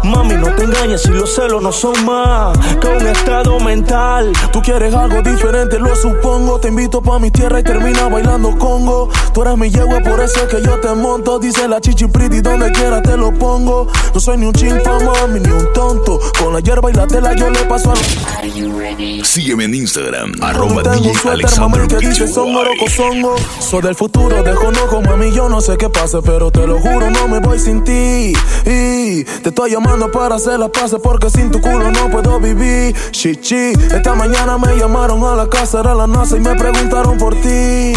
Mami, 0.04 0.34
no 0.34 0.54
te 0.54 0.64
engañes 0.64 1.02
si 1.02 1.10
los 1.10 1.34
celos 1.34 1.62
no 1.62 1.67
son 1.72 2.04
más 2.04 2.56
que 2.80 2.88
un 2.88 3.06
estado 3.06 3.60
mental. 3.60 4.32
Tú 4.52 4.62
quieres 4.62 4.94
algo 4.94 5.22
diferente, 5.22 5.78
lo 5.78 5.94
supongo. 5.94 6.58
Te 6.60 6.68
invito 6.68 7.02
pa' 7.02 7.18
mi 7.18 7.30
tierra 7.30 7.60
y 7.60 7.62
termina 7.62 8.08
bailando 8.08 8.56
congo. 8.58 9.08
Tú 9.32 9.42
eres 9.42 9.56
mi 9.56 9.70
yegua, 9.70 10.00
por 10.00 10.20
eso 10.20 10.40
es 10.40 10.48
que 10.48 10.62
yo 10.62 10.78
te 10.80 10.94
monto. 10.94 11.38
Dice 11.38 11.68
la 11.68 11.80
chichi 11.80 12.06
pretty, 12.06 12.40
donde 12.40 12.72
quiera 12.72 13.02
te 13.02 13.16
lo 13.16 13.32
pongo. 13.32 13.86
No 14.14 14.20
soy 14.20 14.38
ni 14.38 14.46
un 14.46 14.52
chimpa, 14.52 14.98
mami, 15.00 15.40
ni 15.40 15.50
un 15.50 15.72
tonto. 15.72 16.18
Con 16.38 16.52
la 16.52 16.60
hierba 16.60 16.90
y 16.90 16.94
la 16.94 17.06
tela 17.06 17.34
yo 17.34 17.50
le 17.50 17.64
paso 17.64 17.92
al. 17.92 19.24
Sígueme 19.24 19.64
en 19.64 19.74
Instagram, 19.74 20.32
arroba 20.40 20.82
DJ 20.82 21.12
Alexander 21.30 21.80
mami, 21.80 21.88
que 21.88 21.98
dice 21.98 22.26
son 22.26 22.48
songo. 22.88 23.36
Soy 23.60 23.82
del 23.82 23.94
futuro, 23.94 24.42
desconozco, 24.42 25.02
mami, 25.02 25.32
yo 25.32 25.48
no 25.48 25.60
sé 25.60 25.76
qué 25.76 25.88
pase, 25.88 26.18
pero 26.24 26.50
te 26.50 26.66
lo 26.66 26.80
juro, 26.80 27.10
no 27.10 27.28
me 27.28 27.40
voy 27.40 27.58
sin 27.58 27.84
ti. 27.84 28.32
Y 28.64 29.24
te 29.24 29.48
estoy 29.50 29.72
llamando 29.72 30.10
para 30.10 30.36
hacer 30.36 30.58
las 30.58 30.70
paces, 30.70 30.98
porque 31.02 31.30
sin 31.30 31.50
tu 31.50 31.57
culo 31.60 31.90
no 31.90 32.10
puedo 32.10 32.40
vivir. 32.40 32.94
Chichi, 33.10 33.72
esta 33.94 34.14
mañana 34.14 34.58
me 34.58 34.76
llamaron 34.76 35.22
a 35.24 35.34
la 35.34 35.48
casa 35.48 35.82
de 35.82 35.94
la 35.94 36.06
NASA 36.06 36.36
y 36.36 36.40
me 36.40 36.54
preguntaron 36.54 37.18
por 37.18 37.34
ti. 37.40 37.92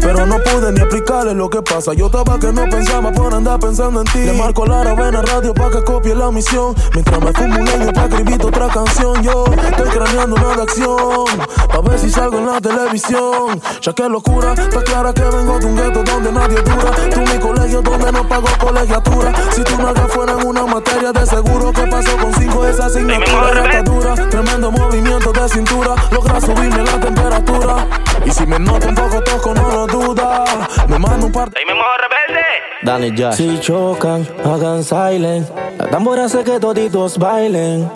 Pero 0.00 0.24
no 0.24 0.38
pude 0.38 0.72
ni 0.72 0.80
explicarles 0.80 1.34
lo 1.34 1.50
que 1.50 1.60
pasa. 1.62 1.92
Yo 1.92 2.06
estaba 2.06 2.38
que 2.38 2.52
no 2.52 2.64
pensaba 2.68 3.12
por 3.12 3.34
andar 3.34 3.60
pensando 3.60 4.00
en 4.00 4.06
ti. 4.06 4.20
Le 4.20 4.32
marco 4.32 4.64
la 4.64 4.82
ravena 4.82 5.20
radio 5.22 5.52
para 5.52 5.70
que 5.70 5.84
copie 5.84 6.14
la 6.14 6.30
misión. 6.30 6.74
Mientras 6.94 7.20
me 7.20 7.32
fumo 7.32 7.60
un 7.60 7.68
año 7.68 7.92
para 7.92 8.06
escribir 8.06 8.44
otra 8.44 8.68
canción. 8.68 9.22
Yo 9.22 9.44
estoy 9.44 9.88
craneando 9.90 10.36
una 10.36 10.56
de 10.56 10.62
acción. 10.62 11.26
Pa' 11.68 11.80
ver 11.82 11.98
si 11.98 12.10
salgo 12.10 12.38
en 12.38 12.46
la 12.46 12.60
televisión. 12.60 13.60
Ya 13.82 13.92
que 13.92 14.08
locura, 14.08 14.54
está 14.54 14.82
clara 14.82 15.12
que 15.12 15.22
vengo 15.22 15.58
de 15.58 15.66
un 15.66 15.76
gueto 15.76 16.02
donde 16.02 16.32
nadie 16.32 16.62
dura. 16.62 16.90
Tú 17.12 17.20
mi 17.20 17.38
colegio 17.38 17.82
donde 17.82 18.12
no 18.12 18.26
pago 18.26 18.48
colegiatura. 18.58 19.32
Si 19.54 19.62
tú 19.64 19.76
no 19.76 19.94
fuera 20.08 20.32
en 20.32 20.46
una 20.46 20.66
materia 20.66 21.12
de 21.12 21.26
seguro, 21.26 21.72
¿qué 21.72 21.82
pasó 21.86 22.16
con 22.16 22.32
cinco 22.34 22.66
esa 22.80 22.86
asignatura? 22.86 23.64
Está 23.64 23.82
dura. 23.82 24.14
Tremendo 24.30 24.70
movimiento 24.72 25.32
de 25.32 25.48
cintura. 25.48 25.94
Logra 26.10 26.40
subirme 26.40 26.82
la 26.82 27.00
temperatura. 27.00 27.86
Y 28.24 28.30
si 28.30 28.46
me 28.46 28.58
noto 28.58 28.88
un 28.88 28.94
poco 28.94 29.20
tosco, 29.22 29.54
no 29.54 29.70
lo. 29.70 29.89
Me 31.40 31.64
mando 31.64 31.82
un 31.82 32.08
par 32.10 32.36
de. 32.36 32.82
Danny 32.82 33.16
Jack. 33.16 33.32
Si 33.32 33.58
chocan, 33.60 34.28
hagan 34.44 34.84
silent. 34.84 35.48
La 35.78 35.86
tambora 35.88 36.26
hace 36.26 36.44
que 36.44 36.60
toditos 36.60 37.16
bailen. 37.16 37.90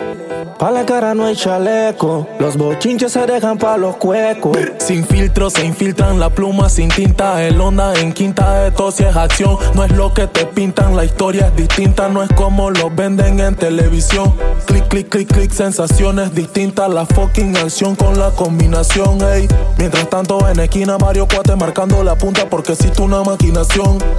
Pa' 0.57 0.71
la 0.71 0.85
cara 0.85 1.13
no 1.13 1.25
hay 1.25 1.35
chaleco. 1.35 2.27
Los 2.39 2.55
bochinches 2.55 3.11
se 3.11 3.25
dejan 3.25 3.57
pa' 3.57 3.75
los 3.77 3.97
cuecos. 3.97 4.57
Sin 4.77 5.05
filtro 5.05 5.49
se 5.49 5.65
infiltran 5.65 6.17
la 6.17 6.29
pluma 6.29 6.69
sin 6.69 6.87
tinta. 6.87 7.43
El 7.43 7.59
onda 7.59 7.93
en 7.99 8.13
quinta, 8.13 8.65
esto 8.65 8.89
si 8.89 9.03
es 9.03 9.15
acción. 9.15 9.57
No 9.73 9.83
es 9.83 9.91
lo 9.91 10.13
que 10.13 10.27
te 10.27 10.45
pintan, 10.45 10.95
la 10.95 11.03
historia 11.03 11.47
es 11.47 11.55
distinta. 11.57 12.07
No 12.07 12.23
es 12.23 12.29
como 12.35 12.71
lo 12.71 12.89
venden 12.89 13.41
en 13.41 13.55
televisión. 13.55 14.33
Clic, 14.65 14.87
clic, 14.87 15.09
clic, 15.09 15.27
clic, 15.27 15.51
sensaciones 15.51 16.33
distintas. 16.33 16.89
La 16.89 17.05
fucking 17.05 17.57
acción 17.57 17.95
con 17.97 18.17
la 18.17 18.31
combinación, 18.31 19.21
ey. 19.21 19.49
Mientras 19.77 20.09
tanto, 20.09 20.47
en 20.47 20.61
esquina, 20.61 20.97
varios 20.97 21.27
cuates 21.27 21.57
marcando 21.57 22.01
la 22.01 22.15
punta 22.15 22.49
porque 22.49 22.71
existe 22.71 23.01
una 23.01 23.23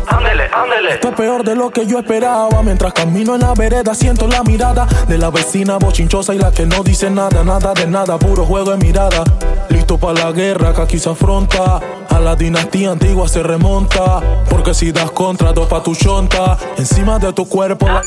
Ándele, 0.06 0.44
ándele. 0.52 0.90
Esto 0.94 1.08
es 1.08 1.14
peor 1.14 1.44
de 1.44 1.54
lo 1.54 1.70
que 1.70 1.86
yo 1.86 1.98
esperaba. 1.98 2.62
Mientras 2.62 2.92
camino 2.92 3.34
en 3.34 3.40
la 3.42 3.54
vereda, 3.54 3.94
siento 3.94 4.26
la 4.28 4.42
mirada 4.42 4.86
de 5.08 5.18
la 5.18 5.30
vecina 5.30 5.76
bochinchosa 5.78 6.34
y 6.34 6.38
la 6.38 6.50
que 6.52 6.66
no 6.66 6.82
dice 6.82 7.10
nada, 7.10 7.44
nada 7.44 7.72
de 7.74 7.86
nada, 7.86 8.18
puro 8.18 8.44
juego 8.44 8.70
de 8.72 8.76
mirada. 8.78 9.22
Listo 9.68 9.98
para 9.98 10.24
la 10.24 10.32
guerra 10.32 10.72
que 10.74 10.82
aquí 10.82 10.98
se 10.98 11.10
afronta. 11.10 11.80
A 12.08 12.20
la 12.20 12.34
dinastía 12.36 12.92
antigua 12.92 13.28
se 13.28 13.42
remonta. 13.42 14.22
Porque 14.48 14.72
si 14.74 14.92
das 14.92 15.10
contra, 15.10 15.52
dos 15.52 15.66
pa' 15.68 15.82
tu 15.82 15.94
chonta. 15.94 16.56
Encima 16.78 17.18
de 17.18 17.32
tu 17.32 17.46
cuerpo. 17.48 17.86
la- 17.86 18.02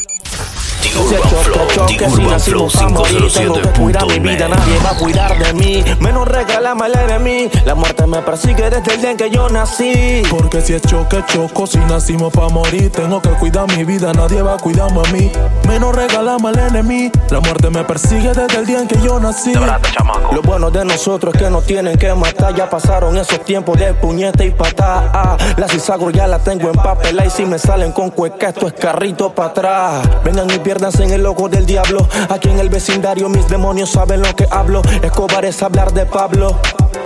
Urban 0.97 1.21
choque, 1.29 1.75
choque, 1.75 2.09
si 2.09 2.23
nacimos 2.23 2.73
pa' 2.73 2.89
morir, 2.89 3.31
tengo 3.31 3.61
que 3.61 3.69
cuidar 3.69 4.07
mi 4.07 4.19
vida, 4.19 4.47
507.net. 4.47 4.57
nadie 4.57 4.79
va 4.79 4.91
a 4.91 4.97
cuidar 4.97 5.37
de 5.37 5.53
mí. 5.53 5.83
Menos 5.99 6.27
regálame 6.27 6.87
el 6.87 6.97
enemigo. 6.97 7.51
La 7.65 7.75
muerte 7.75 8.07
me 8.07 8.21
persigue 8.21 8.69
desde 8.69 8.93
el 8.93 9.01
día 9.01 9.11
en 9.11 9.17
que 9.17 9.29
yo 9.29 9.49
nací. 9.49 10.23
Porque 10.29 10.61
si 10.61 10.73
es 10.73 10.81
choque, 10.81 11.23
choco, 11.27 11.67
si 11.67 11.77
nacimos 11.79 12.33
pa' 12.33 12.49
morir, 12.49 12.91
tengo 12.91 13.21
que 13.21 13.29
cuidar 13.29 13.67
mi 13.75 13.83
vida, 13.83 14.11
nadie 14.13 14.41
va 14.41 14.55
a 14.55 14.57
cuidarme 14.57 15.01
a 15.07 15.11
mí. 15.11 15.31
Menos 15.67 15.95
regalamos 15.95 16.51
al 16.51 16.59
enemigo, 16.59 17.11
la 17.29 17.39
muerte 17.39 17.69
me 17.69 17.83
persigue 17.83 18.33
desde 18.33 18.57
el 18.57 18.65
día 18.65 18.79
en 18.79 18.87
que 18.87 18.99
yo 19.01 19.19
nací. 19.19 19.53
Lo 19.53 20.41
bueno 20.43 20.71
de 20.71 20.85
nosotros 20.85 21.35
es 21.35 21.41
que 21.41 21.49
nos 21.49 21.65
tienen 21.65 21.97
que 21.97 22.13
matar. 22.13 22.55
Ya 22.55 22.69
pasaron 22.69 23.17
esos 23.17 23.43
tiempos 23.45 23.77
de 23.77 23.93
puñete 23.93 24.45
y 24.45 24.51
patá. 24.51 25.11
Ah, 25.13 25.37
la 25.57 25.67
cizago 25.67 26.09
ya 26.09 26.27
la 26.27 26.39
tengo 26.39 26.69
en 26.69 26.75
papel. 26.75 27.21
Y 27.25 27.29
si 27.29 27.45
me 27.45 27.59
salen 27.59 27.91
con 27.91 28.09
cueca, 28.11 28.49
esto 28.49 28.67
es 28.67 28.73
carrito 28.73 29.33
para 29.33 29.49
atrás. 29.49 30.09
Vengan 30.23 30.49
y 30.49 30.59
piérdanse 30.79 31.03
en 31.03 31.11
el 31.11 31.25
ojo 31.25 31.49
del 31.49 31.65
diablo. 31.65 32.07
Aquí 32.29 32.49
en 32.49 32.57
el 32.59 32.69
vecindario 32.69 33.27
mis 33.27 33.47
demonios 33.49 33.89
saben 33.89 34.21
lo 34.21 34.33
que 34.33 34.47
hablo. 34.49 34.81
Escobar 35.03 35.43
es 35.43 35.61
hablar 35.61 35.91
de 35.91 36.05
Pablo. 36.05 36.55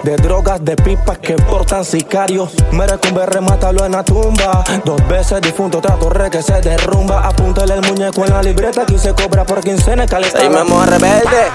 De 0.04 0.16
drogas, 0.16 0.64
de 0.64 0.76
pipas 0.76 1.18
que 1.18 1.34
portan 1.34 1.84
sicarios. 1.84 2.52
Merecumbe, 2.72 3.26
remátalo 3.26 3.84
en 3.86 3.94
la 3.94 4.04
tumba. 4.04 4.64
Dos 4.86 5.08
veces 5.08 5.42
difunto, 5.42 5.82
trato 5.82 6.10
re 6.12 6.30
que 6.30 6.44
se 6.44 6.62
derrumba. 6.62 7.28
Apúntale 7.28 7.74
el 7.74 7.82
muñeco 7.82 8.24
en 8.24 8.34
la 8.34 8.44
libreta. 8.44 8.84
Aquí 8.84 9.00
se 9.00 9.14
cobra 9.16 9.44
por 9.44 9.62
quincena. 9.64 10.06
Ahí 10.12 10.50
me 10.50 10.86
rebelde. 10.86 11.48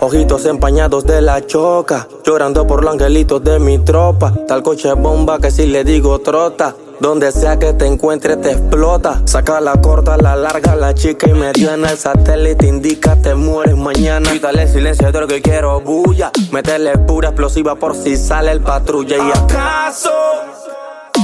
Ojitos 0.00 0.46
empañados 0.46 1.04
de 1.04 1.20
la 1.20 1.44
choca, 1.44 2.08
llorando 2.24 2.66
por 2.66 2.82
los 2.84 2.94
angelitos 2.94 3.42
de 3.42 3.58
mi 3.58 3.78
tropa. 3.80 4.32
Tal 4.46 4.62
coche 4.62 4.92
bomba 4.94 5.38
que 5.38 5.50
si 5.50 5.66
le 5.66 5.84
digo 5.84 6.20
trota. 6.20 6.74
Donde 7.00 7.30
sea 7.30 7.58
que 7.60 7.72
te 7.72 7.86
encuentres 7.86 8.40
te 8.40 8.50
explota. 8.50 9.22
Saca 9.24 9.60
la 9.60 9.80
corta, 9.80 10.16
la 10.16 10.34
larga, 10.34 10.74
la 10.74 10.94
chica 10.94 11.28
y 11.28 11.32
mediana. 11.32 11.92
El 11.92 11.98
satélite 11.98 12.66
indica 12.66 13.14
te 13.14 13.36
mueres 13.36 13.76
mañana. 13.76 14.32
Quítale 14.32 14.66
silencio 14.66 15.12
de 15.12 15.20
lo 15.20 15.28
que 15.28 15.40
quiero 15.40 15.80
bulla. 15.80 16.32
Métele 16.50 16.98
pura 16.98 17.28
explosiva 17.28 17.76
por 17.76 17.94
si 17.94 18.16
sale 18.16 18.50
el 18.50 18.60
patrulla. 18.60 19.16
¿Y 19.16 19.30
acaso? 19.30 20.10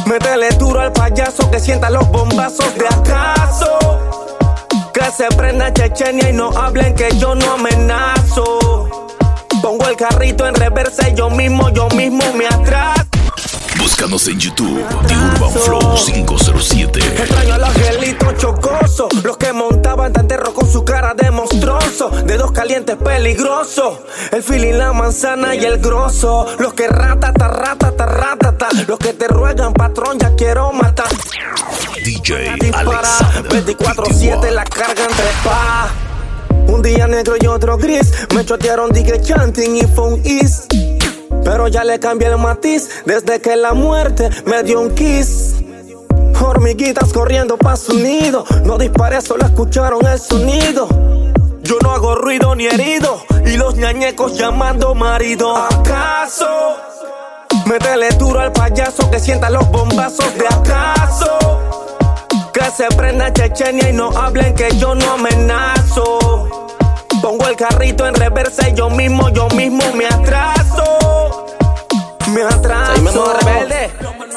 Métele 0.06 0.50
duro 0.50 0.78
al 0.80 0.92
payaso 0.92 1.50
que 1.50 1.58
sienta 1.58 1.90
los 1.90 2.08
bombazos 2.08 2.72
de 2.76 2.86
acaso. 2.86 3.78
Que 4.92 5.04
se 5.10 5.26
prenda 5.36 5.72
Chechenia 5.72 6.30
y 6.30 6.32
no 6.32 6.50
hablen 6.50 6.94
que 6.94 7.08
yo 7.18 7.34
no 7.34 7.52
amenazo. 7.52 8.88
Pongo 9.60 9.88
el 9.88 9.96
carrito 9.96 10.46
en 10.46 10.54
reversa 10.54 11.08
y 11.08 11.14
yo 11.14 11.30
mismo, 11.30 11.68
yo 11.70 11.88
mismo 11.88 12.22
me 12.34 12.46
atraso. 12.46 13.03
Búscanos 13.84 14.26
en 14.28 14.40
YouTube, 14.40 14.82
The 15.06 15.14
Urban 15.14 15.52
Flow 15.52 15.94
507. 15.94 17.00
Extraño 17.00 17.52
al 17.52 17.64
angelito 17.64 18.32
chocoso, 18.32 19.10
los 19.22 19.36
que 19.36 19.52
montaban 19.52 20.10
tan 20.10 20.26
terror 20.26 20.54
con 20.54 20.66
su 20.72 20.86
cara 20.86 21.12
de 21.12 21.30
monstruoso, 21.30 22.08
dedos 22.24 22.50
calientes 22.52 22.96
peligrosos, 22.96 23.98
el 24.32 24.42
feeling, 24.42 24.78
la 24.78 24.94
manzana 24.94 25.54
y 25.54 25.66
el 25.66 25.80
grosso, 25.80 26.46
los 26.58 26.72
que 26.72 26.88
ratata, 26.88 27.46
ratata, 27.46 28.06
ratata, 28.06 28.68
los 28.88 28.98
que 28.98 29.12
te 29.12 29.28
ruegan 29.28 29.74
patrón, 29.74 30.18
ya 30.18 30.34
quiero 30.34 30.72
matar. 30.72 31.10
DJ 32.02 32.54
Dispara, 32.58 33.00
Alexander 33.18 33.66
24-7 33.66 34.50
la 34.50 34.64
cargan 34.64 35.08
trepa. 35.08 35.90
Un 36.68 36.80
día 36.80 37.06
negro 37.06 37.34
y 37.38 37.46
otro 37.46 37.76
gris, 37.76 38.10
me 38.34 38.46
chotearon 38.46 38.90
dije 38.92 39.20
chanting 39.20 39.76
y 39.76 39.86
phone 39.88 40.22
is. 40.24 40.66
Pero 41.44 41.68
ya 41.68 41.84
le 41.84 42.00
cambié 42.00 42.28
el 42.28 42.38
matiz 42.38 42.88
desde 43.04 43.40
que 43.40 43.56
la 43.56 43.74
muerte 43.74 44.30
me 44.46 44.62
dio 44.62 44.80
un 44.80 44.94
kiss. 44.94 45.56
Hormiguitas 46.40 47.12
corriendo 47.12 47.56
pa' 47.56 47.76
su 47.76 47.94
nido. 47.94 48.44
No 48.64 48.76
disparé, 48.78 49.20
solo 49.20 49.44
escucharon 49.44 50.04
el 50.06 50.18
sonido. 50.18 50.88
Yo 51.62 51.78
no 51.82 51.92
hago 51.92 52.14
ruido 52.14 52.54
ni 52.54 52.66
herido. 52.66 53.22
Y 53.46 53.56
los 53.56 53.76
ñañecos 53.76 54.36
llamando 54.36 54.94
marido. 54.94 55.56
¿Acaso? 55.56 56.46
Métele 57.66 58.10
duro 58.18 58.40
al 58.40 58.52
payaso 58.52 59.10
que 59.10 59.18
sienta 59.18 59.48
los 59.48 59.66
bombazos 59.70 60.34
de 60.34 60.46
acaso. 60.46 61.60
Que 62.52 62.64
se 62.76 62.88
prenda 62.96 63.32
Chechenia 63.32 63.88
y 63.88 63.92
no 63.92 64.10
hablen 64.10 64.54
que 64.54 64.68
yo 64.76 64.94
no 64.94 65.12
amenazo. 65.12 66.68
Pongo 67.22 67.48
el 67.48 67.56
carrito 67.56 68.06
en 68.06 68.14
reversa 68.14 68.68
y 68.68 68.74
yo 68.74 68.90
mismo, 68.90 69.30
yo 69.30 69.48
mismo 69.48 69.82
me 69.94 70.06
atraso. 70.06 70.53
Me 72.34 72.42
atraso. 72.42 73.32
rebelde. 73.38 73.90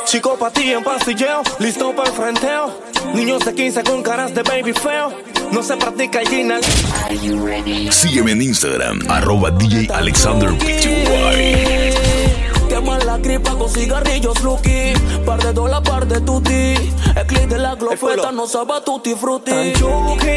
Chico 0.06 0.38
pa' 0.38 0.52
ti 0.52 0.72
en 0.72 0.84
pastilleo, 0.84 1.42
listo 1.58 1.96
para 1.96 2.10
el 2.10 2.16
frenteo. 2.16 2.80
Niños 3.16 3.44
de 3.44 3.56
15 3.56 3.84
con 3.84 4.04
caras 4.04 4.36
de 4.36 4.44
baby 4.44 4.72
feo. 4.72 5.12
No 5.52 5.64
se 5.64 5.76
practica 5.78 6.22
el 6.22 6.28
ginal. 6.28 6.62
Sígueme 7.90 8.34
en 8.34 8.44
Instagram, 8.44 9.00
arroba 9.10 9.50
DJ 9.50 9.88
Alexander 9.92 10.52
PTY. 10.60 11.96
Quema 12.70 13.00
la 13.00 13.18
gripa 13.18 13.56
con 13.56 13.70
cigarrillos 13.70 14.44
Lucky 14.44 14.94
Par 15.26 15.42
de 15.42 15.54
dólar, 15.54 15.82
par 15.84 16.06
de 16.06 16.20
tutti 16.20 16.74
El 17.16 17.26
clip 17.26 17.50
de 17.50 17.58
la 17.58 17.76
glofeta 17.76 18.30
no 18.34 18.46
sabe 18.46 18.74
a 18.74 18.82
tutti 18.82 19.16
frutti 19.16 19.52
Tan 19.52 19.74
chuki. 19.74 20.28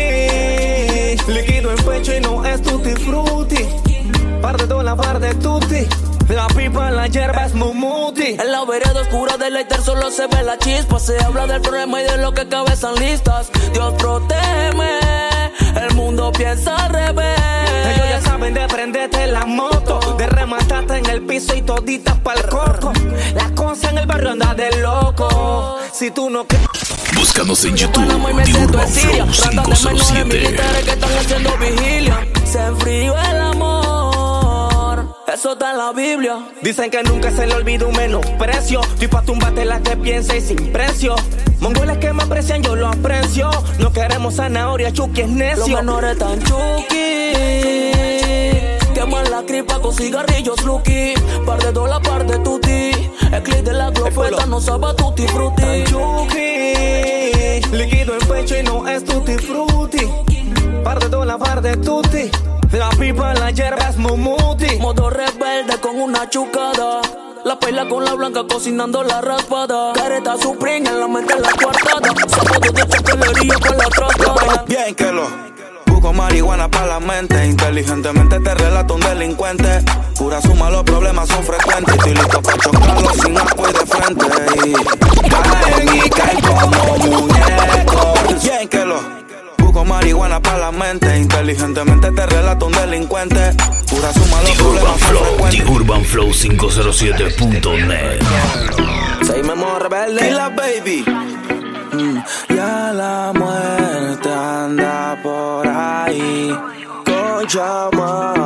Líquido 1.30 1.72
en 1.72 1.84
pecho 1.84 2.16
y 2.16 2.20
no 2.20 2.44
es 2.46 2.62
tutti 2.62 2.90
frutti. 2.92 3.66
Par 4.40 4.56
de 4.56 4.66
dólar, 4.66 4.96
par 4.96 5.20
de 5.20 5.34
tutti. 5.34 6.09
La 6.30 6.46
pipa 6.46 6.88
en 6.88 6.96
la 6.96 7.08
hierba 7.08 7.44
es 7.44 7.54
mumuti. 7.54 8.36
En 8.38 8.52
la 8.52 8.64
vereda 8.64 9.00
oscura 9.00 9.36
del 9.36 9.54
leiter 9.54 9.80
solo 9.82 10.10
se 10.12 10.28
ve 10.28 10.42
la 10.44 10.56
chispa 10.58 11.00
Se 11.00 11.18
habla 11.24 11.46
del 11.48 11.60
problema 11.60 12.00
y 12.00 12.04
de 12.04 12.18
lo 12.18 12.32
que 12.32 12.46
cabezan 12.46 12.94
listas 12.94 13.50
Dios 13.72 13.94
protégeme 13.94 14.98
El 15.74 15.94
mundo 15.96 16.30
piensa 16.30 16.76
al 16.76 16.92
revés 16.92 17.40
Ellos 17.84 18.08
ya 18.08 18.20
saben 18.20 18.54
de 18.54 18.66
prenderte 18.68 19.26
la 19.26 19.44
moto, 19.44 19.98
de 20.16 20.26
rematarte 20.28 20.98
en 20.98 21.06
el 21.06 21.22
piso 21.22 21.54
y 21.54 21.62
toditas 21.62 22.16
pa'l 22.20 22.42
coco. 22.48 22.92
La 23.34 23.50
cosa 23.54 23.90
en 23.90 23.98
el 23.98 24.06
barrio 24.06 24.30
anda 24.30 24.54
de 24.54 24.70
loco. 24.78 25.78
Si 25.92 26.10
tú 26.10 26.30
no. 26.30 26.46
Búscanos 27.14 27.64
en 27.64 27.76
YouTube, 27.76 28.06
Panamá 28.06 28.30
y 28.30 28.34
me 28.34 28.44
The 28.44 28.52
siento 28.52 28.72
Urban 28.72 28.86
en 28.86 28.94
Siria 28.94 29.26
Flow 29.26 29.34
Tratan 29.36 29.54
de 29.54 29.70
menores 29.70 29.82
507. 29.82 30.24
militares 30.24 30.84
que 30.84 30.90
están 30.90 31.18
haciendo 31.18 31.58
vigilia 31.58 32.26
Se 32.44 32.58
enfrió 32.60 33.16
el 33.18 33.40
amor 33.40 33.89
Eso 35.32 35.52
está 35.52 35.70
en 35.70 35.78
la 35.78 35.92
Biblia 35.92 36.38
Dicen 36.60 36.90
que 36.90 37.04
nunca 37.04 37.30
se 37.30 37.46
le 37.46 37.54
olvida 37.54 37.86
un 37.86 37.96
menosprecio. 37.96 38.80
Estoy 38.80 39.06
pa' 39.06 39.22
tumbarte 39.22 39.64
la 39.64 39.80
que 39.80 39.96
piensa 39.96 40.36
y 40.36 40.40
sin 40.40 40.72
precio. 40.72 41.14
Mongoles 41.60 41.98
que 41.98 42.12
me 42.12 42.24
aprecian, 42.24 42.62
yo 42.62 42.74
lo 42.74 42.88
aprecio. 42.88 43.48
No 43.78 43.92
queremos 43.92 44.34
zanahoria, 44.34 44.92
chuki 44.92 45.20
es 45.20 45.28
Los 45.28 45.36
necio. 45.36 45.76
menores 45.76 46.18
tan 46.18 46.42
chuki 46.42 47.92
Queman 48.92 49.30
la 49.30 49.44
cripa 49.46 49.80
con 49.80 49.94
cigarrillos 49.94 50.64
Lucky 50.64 51.14
Par 51.46 51.62
de 51.62 51.72
dólar, 51.72 52.02
par 52.02 52.26
de 52.26 52.38
tutti 52.40 52.90
El 53.32 53.42
clip 53.42 53.64
de 53.64 53.72
la 53.72 53.90
glofeta 53.90 54.46
no 54.46 54.60
sabe 54.60 54.94
tutti 54.96 55.28
frutti 55.28 55.62
Tan 55.62 55.84
chuki. 55.84 56.50
Líquido 57.76 58.14
en 58.14 58.28
pecho 58.28 58.58
y 58.58 58.62
no 58.64 58.88
es 58.88 59.04
tutti 59.04 59.34
frutti. 59.38 60.08
Par 60.82 60.98
de 60.98 61.08
dólar, 61.08 61.38
par 61.38 61.62
de 61.62 61.76
tutti. 61.76 62.30
La 62.72 62.88
pipa 62.90 63.32
en 63.32 63.40
la 63.40 63.50
hierba 63.50 63.88
es 63.88 63.96
mumuti. 63.96 64.76
Modo 64.78 65.10
rebelde 65.10 65.78
con 65.80 66.00
una 66.00 66.28
chucada. 66.30 67.00
La 67.44 67.58
pela 67.58 67.88
con 67.88 68.04
la 68.04 68.14
blanca 68.14 68.44
cocinando 68.48 69.02
la 69.02 69.20
raspada. 69.20 69.92
Careta 69.92 70.36
supreme 70.36 70.88
en 70.88 71.00
la 71.00 71.08
mente 71.08 71.34
la 71.40 71.50
cuartada. 71.50 72.14
Zapatos 72.28 72.72
de 72.72 72.86
chocolatería 72.86 73.54
con 73.54 73.76
la 73.76 73.84
trastada. 73.86 74.64
Bien 74.68 74.94
que 74.94 75.10
lo 75.10 75.28
busco 75.86 76.12
marihuana 76.12 76.70
para 76.70 76.86
la 76.86 77.00
mente. 77.00 77.44
Inteligentemente 77.44 78.38
te 78.38 78.54
relato 78.54 78.94
un 78.94 79.00
delincuente. 79.00 79.82
Pura 80.16 80.40
suma, 80.40 80.70
los 80.70 80.84
problemas 80.84 81.28
son 81.28 81.42
frecuentes. 81.42 81.94
Estoy 81.96 82.14
listo 82.14 82.40
para 82.40 82.58
chocarlos 82.58 83.16
sin 83.16 83.36
agua 83.36 83.68
y 83.68 83.72
de 83.72 83.86
frente. 83.86 84.26
Y 85.24 85.28
caen 85.28 85.96
y 85.96 86.10
caen 86.10 86.40
como 86.40 86.96
muñecos. 86.98 88.42
Bien 88.44 88.68
que 88.68 88.84
lo 88.84 89.19
busco 89.70 89.84
marihuana 89.84 90.40
para 90.40 90.58
la 90.58 90.72
mente. 90.72 91.16
Inteligentemente 91.16 92.10
te 92.10 92.26
relato 92.26 92.66
un 92.66 92.72
delincuente. 92.72 93.54
Pura 93.88 94.12
suma, 94.12 94.42
los 94.42 94.56
The 94.56 94.62
Urban 94.62 94.98
Flow, 94.98 95.24
frecuentes. 95.24 95.64
The 95.64 95.70
Urban 95.70 96.04
Flow 96.04 96.28
507.net. 96.30 98.20
Seguimos 99.24 99.82
rebelde. 99.82 100.24
Dila, 100.24 100.48
baby. 100.50 101.04
Mm, 101.92 102.18
ya 102.54 102.92
la 102.92 103.32
muerte 103.34 104.32
anda 104.32 105.18
por 105.22 105.66
ahí. 105.68 106.56
Con 107.04 107.46
chamaco 107.46 108.39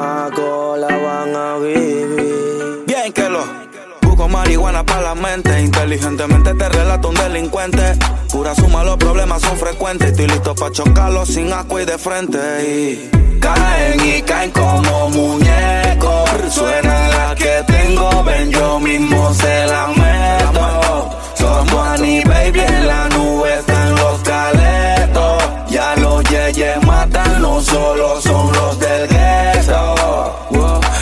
Marihuana 4.29 4.85
para 4.85 5.03
la 5.03 5.15
mente. 5.15 5.61
Inteligentemente 5.61 6.55
te 6.55 6.69
relato 6.69 7.09
un 7.09 7.15
delincuente. 7.15 7.97
Pura 8.31 8.55
suma, 8.55 8.85
los 8.85 8.97
problemas 8.97 9.43
son 9.43 9.57
frecuentes. 9.57 10.11
Estoy 10.11 10.29
listo 10.29 10.55
para 10.55 10.73
chocarlos 10.73 11.29
sin 11.29 11.53
agua 11.53 11.83
y 11.83 11.85
de 11.85 11.99
frente. 11.99 12.39
Y 12.63 13.11
caen 13.41 14.01
y 14.05 14.23
caen 14.23 14.51
como 14.51 15.11
muñecos. 15.11 16.31
Suena 16.51 17.09
la 17.09 17.35
que 17.35 17.65
tengo, 17.67 18.25
ven, 18.25 18.51
yo 18.51 18.81
mismo 18.81 19.33
se 19.35 19.67
la 19.67 19.89
meto. 19.89 21.11
Somos 21.35 21.89
Ani 21.89 22.23
Baby 22.25 22.61
en 22.61 22.87
la 22.87 23.09
nube, 23.09 23.55
están 23.59 23.95
los 23.95 24.21
caletos. 24.21 25.43
Ya 25.71 25.95
los 25.97 26.23
yeyes 26.25 26.83
matan, 26.87 27.43
no 27.43 27.61
solo 27.61 28.21
son 28.21 28.53
los 28.53 28.79
del 28.79 29.09
gueto. 29.09 30.41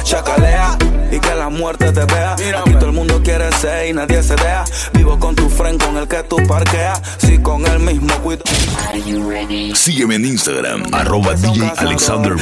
Chacalea 0.04 0.76
y 1.10 1.18
que 1.18 1.34
la 1.34 1.48
muerte 1.48 1.92
te 1.92 2.04
vea. 2.04 2.36
Mira, 2.38 2.64
el 3.52 3.58
mundo 3.58 3.60
quiere 3.60 3.60
ser 3.60 3.88
y 3.88 3.92
nadie 3.92 4.22
se 4.22 4.34
deja. 4.36 4.64
Vivo 5.02 5.18
con 5.18 5.34
tu 5.34 5.48
friend 5.48 5.82
con 5.82 5.96
el 5.96 6.06
que 6.06 6.22
tú 6.22 6.36
parqueas. 6.46 7.02
Si 7.18 7.36
con 7.38 7.66
el 7.66 7.80
mismo 7.80 8.14
cuido. 8.22 8.44
Sígueme 9.74 10.14
en 10.14 10.26
Instagram, 10.26 10.84
arroba 10.92 11.34
DJ 11.34 11.72
Alexander 11.76 12.36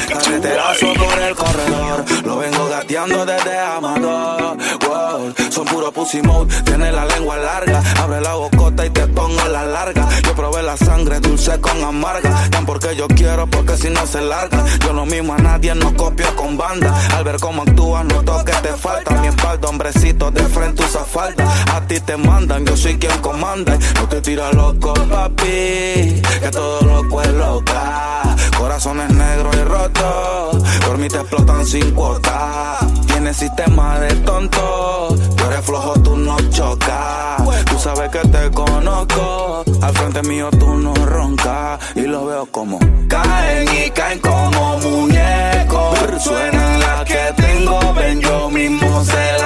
por 0.99 1.19
el 1.19 1.35
corredor, 1.35 2.05
lo 2.25 2.39
vengo 2.39 2.69
gateando 2.69 3.25
desde 3.25 3.59
Amador. 3.59 4.57
Wow, 4.87 5.35
son 5.51 5.65
puro 5.67 5.93
pussy 5.93 6.23
mode, 6.23 6.53
tiene 6.65 6.91
la 6.93 7.05
lengua 7.05 7.37
larga. 7.37 7.83
Abre 7.99 8.21
la 8.21 8.35
bocota 8.35 8.87
y 8.87 8.91
te 8.91 9.07
pongo 9.09 9.43
la 9.49 9.65
larga. 9.65 10.09
Yo 10.23 10.35
probé 10.35 10.63
la 10.63 10.77
sangre 10.77 11.21
dulce 11.21 11.61
con 11.61 11.83
amarga. 11.83 12.49
Tan 12.51 12.67
porque 12.67 12.97
yo 12.97 13.09
quiero, 13.09 13.47
porque 13.47 13.77
si 13.77 13.91
no 13.91 14.07
se 14.07 14.21
larga. 14.21 14.65
Yo 14.85 14.93
no 14.93 15.07
mismo 15.07 15.35
a 15.35 15.39
nadie, 15.39 15.75
no 15.75 15.95
copio 15.95 16.35
con 16.37 16.57
banda. 16.57 16.95
Al 17.17 17.25
ver 17.25 17.37
cómo 17.41 17.63
actúas, 17.63 18.05
noto 18.05 18.45
que 18.45 18.53
te 18.53 18.75
falta. 18.75 19.15
Mi 19.21 19.29
espalda, 19.29 19.69
hombrecito, 19.69 20.31
de 20.31 20.43
frente 20.43 20.85
usa 20.85 21.05
falta. 21.05 21.45
A 21.75 21.81
ti 21.87 22.01
te 22.01 22.17
yo 22.59 22.77
soy 22.77 22.97
quien 22.99 23.17
comanda. 23.21 23.79
No 23.95 24.09
te 24.09 24.21
tira 24.21 24.53
loco, 24.53 24.93
papi. 24.93 26.21
Que 26.41 26.51
todo 26.51 26.81
loco 26.83 27.23
es 27.23 27.29
loca. 27.29 28.37
Corazones 28.59 29.11
negros 29.11 29.57
y 29.57 29.65
rotos. 29.65 30.63
Por 30.87 30.99
mí 30.99 31.09
te 31.09 31.19
explotan 31.19 31.65
sin 31.65 31.91
cuota. 31.93 32.79
Tienes 33.07 33.37
sistema 33.37 34.01
de 34.01 34.15
tonto. 34.17 35.17
Tú 35.37 35.45
eres 35.45 35.65
flojo, 35.65 35.93
tú 36.01 36.17
no 36.17 36.37
chocas. 36.51 37.43
Tú 37.67 37.79
sabes 37.79 38.11
que 38.11 38.27
te 38.29 38.51
conozco. 38.51 39.65
Al 39.81 39.95
frente 39.95 40.23
mío 40.23 40.51
tú 40.59 40.75
no 40.75 40.95
roncas. 40.95 41.81
Y 41.95 42.03
lo 42.03 42.27
veo 42.27 42.47
como 42.47 42.79
caen 43.09 43.69
y 43.73 43.91
caen 43.91 44.19
como 44.19 44.79
muñecos. 44.79 45.99
Suenan 46.23 46.81
las 46.81 47.05
que 47.05 47.33
tengo, 47.37 47.95
ven 47.95 48.21
yo 48.21 48.51
mismo 48.51 49.05
se 49.05 49.40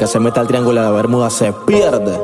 que 0.00 0.06
se 0.06 0.18
meta 0.18 0.40
al 0.40 0.46
triángulo 0.46 0.80
de 0.80 0.86
la 0.86 0.92
Bermuda 0.92 1.28
se 1.28 1.52
pierde. 1.52 2.18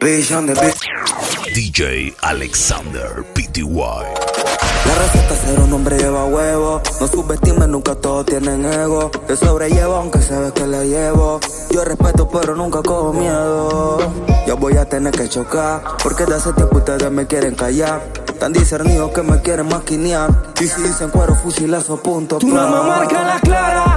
Vision 0.00 0.46
de 0.46 0.54
bitch. 0.54 1.54
DJ 1.54 2.16
Alexander 2.22 3.26
PTY. 3.34 3.66
La 3.68 4.94
receta 4.94 5.34
ser 5.34 5.60
un 5.60 5.72
hombre 5.74 5.98
lleva 5.98 6.24
huevo. 6.24 6.80
No 6.98 7.06
subestimes, 7.08 7.68
nunca 7.68 7.94
todos 7.94 8.24
tienen 8.24 8.64
ego. 8.64 9.10
Te 9.26 9.36
sobrellevo 9.36 9.96
aunque 9.96 10.22
sabes 10.22 10.52
que 10.52 10.66
le 10.66 10.88
llevo. 10.88 11.40
Yo 11.70 11.84
respeto, 11.84 12.26
pero 12.26 12.56
nunca 12.56 12.80
cojo 12.80 13.12
miedo. 13.12 13.98
Yo 14.46 14.56
voy 14.56 14.78
a 14.78 14.88
tener 14.88 15.12
que 15.12 15.28
chocar. 15.28 15.82
Porque 16.02 16.24
de 16.24 16.36
hace 16.36 16.54
tiempo 16.54 16.78
ustedes 16.78 17.10
me 17.10 17.26
quieren 17.26 17.54
callar. 17.54 18.00
Tan 18.40 18.54
discernidos 18.54 19.10
que 19.10 19.22
me 19.22 19.42
quieren 19.42 19.68
maquinear. 19.68 20.30
Y 20.58 20.66
si 20.66 20.80
dicen 20.80 21.10
cuero, 21.10 21.34
fusilazo, 21.34 21.98
punto. 21.98 22.38
Tu 22.38 22.46
mamá 22.46 22.82
marca 22.82 23.22
la 23.22 23.40
clara. 23.40 23.95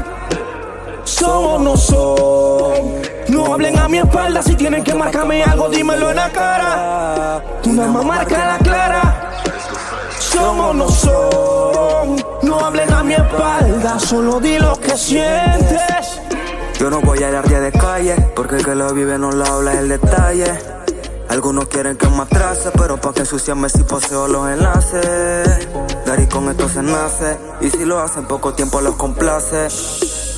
Son 1.04 1.46
o 1.46 1.60
no 1.60 1.78
son. 1.78 3.02
No 3.28 3.54
hablen 3.54 3.78
a 3.78 3.88
mi 3.88 4.00
espalda 4.00 4.42
si 4.42 4.56
tienen 4.56 4.84
que 4.84 4.94
marcarme 4.94 5.44
algo, 5.44 5.70
dímelo 5.70 6.10
en 6.10 6.16
la 6.16 6.30
cara. 6.30 7.44
Tu 7.62 7.70
mamá 7.70 8.02
marca 8.02 8.58
la 8.58 8.58
clara. 8.58 9.32
Son 10.20 10.60
o 10.60 10.74
no 10.74 10.90
son. 10.90 12.24
No 12.42 12.60
hablen 12.66 12.92
a 12.94 13.04
mi 13.04 13.14
espalda, 13.14 14.00
solo 14.00 14.40
di 14.40 14.58
lo 14.58 14.76
que 14.80 14.98
sientes. 14.98 16.22
Yo 16.80 16.90
no 16.90 17.02
voy 17.02 17.22
a 17.24 17.32
dar 17.32 17.48
día 17.48 17.60
de 17.60 17.72
calle, 17.72 18.16
porque 18.36 18.56
el 18.56 18.66
que 18.66 18.76
lo 18.76 18.94
vive 18.94 19.18
no 19.18 19.32
lo 19.32 19.46
habla 19.46 19.74
el 19.74 19.90
detalle. 19.90 20.80
Algunos 21.30 21.68
quieren 21.68 21.96
que 21.96 22.08
me 22.08 22.24
atrase, 22.24 22.72
pero 22.72 23.00
pa' 23.00 23.14
que 23.14 23.20
ensuciarme 23.22 23.70
si 23.70 23.84
poseo 23.84 24.28
los 24.28 24.50
enlaces. 24.50 25.68
Gary 26.06 26.28
con 26.28 26.50
esto 26.50 26.68
se 26.68 26.82
nace, 26.82 27.38
y 27.62 27.70
si 27.70 27.86
lo 27.86 28.00
hacen 28.00 28.26
poco 28.26 28.54
tiempo 28.54 28.82
los 28.82 28.96
complace. 28.96 29.68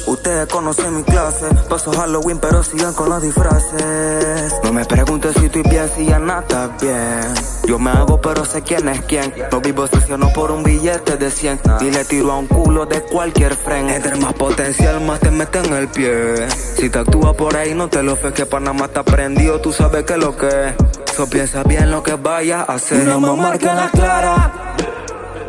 Ustedes 0.08 0.48
conocen 0.48 0.98
mi 0.98 1.04
clase, 1.04 1.46
paso 1.70 1.92
Halloween 1.94 2.40
pero 2.40 2.62
sigan 2.64 2.94
con 2.94 3.10
los 3.10 3.22
disfraces. 3.22 4.51
No 4.82 4.88
me 4.88 4.96
preguntes 4.96 5.36
si 5.38 5.46
estoy 5.46 5.62
bien, 5.62 5.88
si 5.96 6.06
ya 6.08 6.18
nada 6.18 6.42
está 6.42 6.68
bien. 6.82 7.34
Yo 7.68 7.78
me 7.78 7.92
hago 7.92 8.20
pero 8.20 8.44
sé 8.44 8.64
quién 8.64 8.90
es 8.90 9.00
quién. 9.02 9.32
No 9.52 9.62
vivo 9.62 9.86
no 10.18 10.34
por 10.34 10.50
un 10.50 10.64
billete 10.64 11.18
de 11.18 11.30
100. 11.30 11.62
Y 11.82 11.92
le 11.92 12.04
tiro 12.04 12.32
a 12.32 12.40
un 12.40 12.48
culo 12.48 12.88
de 12.88 13.00
cualquier 13.04 13.56
friend. 13.56 13.92
Entre 13.92 14.16
más 14.16 14.34
potencial, 14.34 15.00
más 15.02 15.20
te 15.20 15.30
meten 15.30 15.66
en 15.66 15.74
el 15.74 15.88
pie. 15.88 16.50
Si 16.50 16.90
te 16.90 16.98
actúa 16.98 17.32
por 17.34 17.56
ahí, 17.56 17.76
no 17.76 17.90
te 17.90 18.02
lo 18.02 18.16
fe 18.16 18.34
que 18.34 18.48
Panamá 18.48 18.86
está 18.86 19.04
prendido, 19.04 19.62
tú 19.62 19.72
sabes 19.72 20.04
que 20.04 20.18
lo 20.18 20.36
que 20.36 20.48
es. 20.48 20.76
So 21.16 21.30
piensa 21.30 21.62
bien 21.62 21.92
lo 21.92 22.02
que 22.02 22.16
vaya 22.16 22.62
a 22.62 22.74
hacer. 22.74 23.06
Tu 23.06 23.20
mamá 23.20 23.36
marca 23.36 23.76
la 23.76 23.90
clara. 23.90 24.52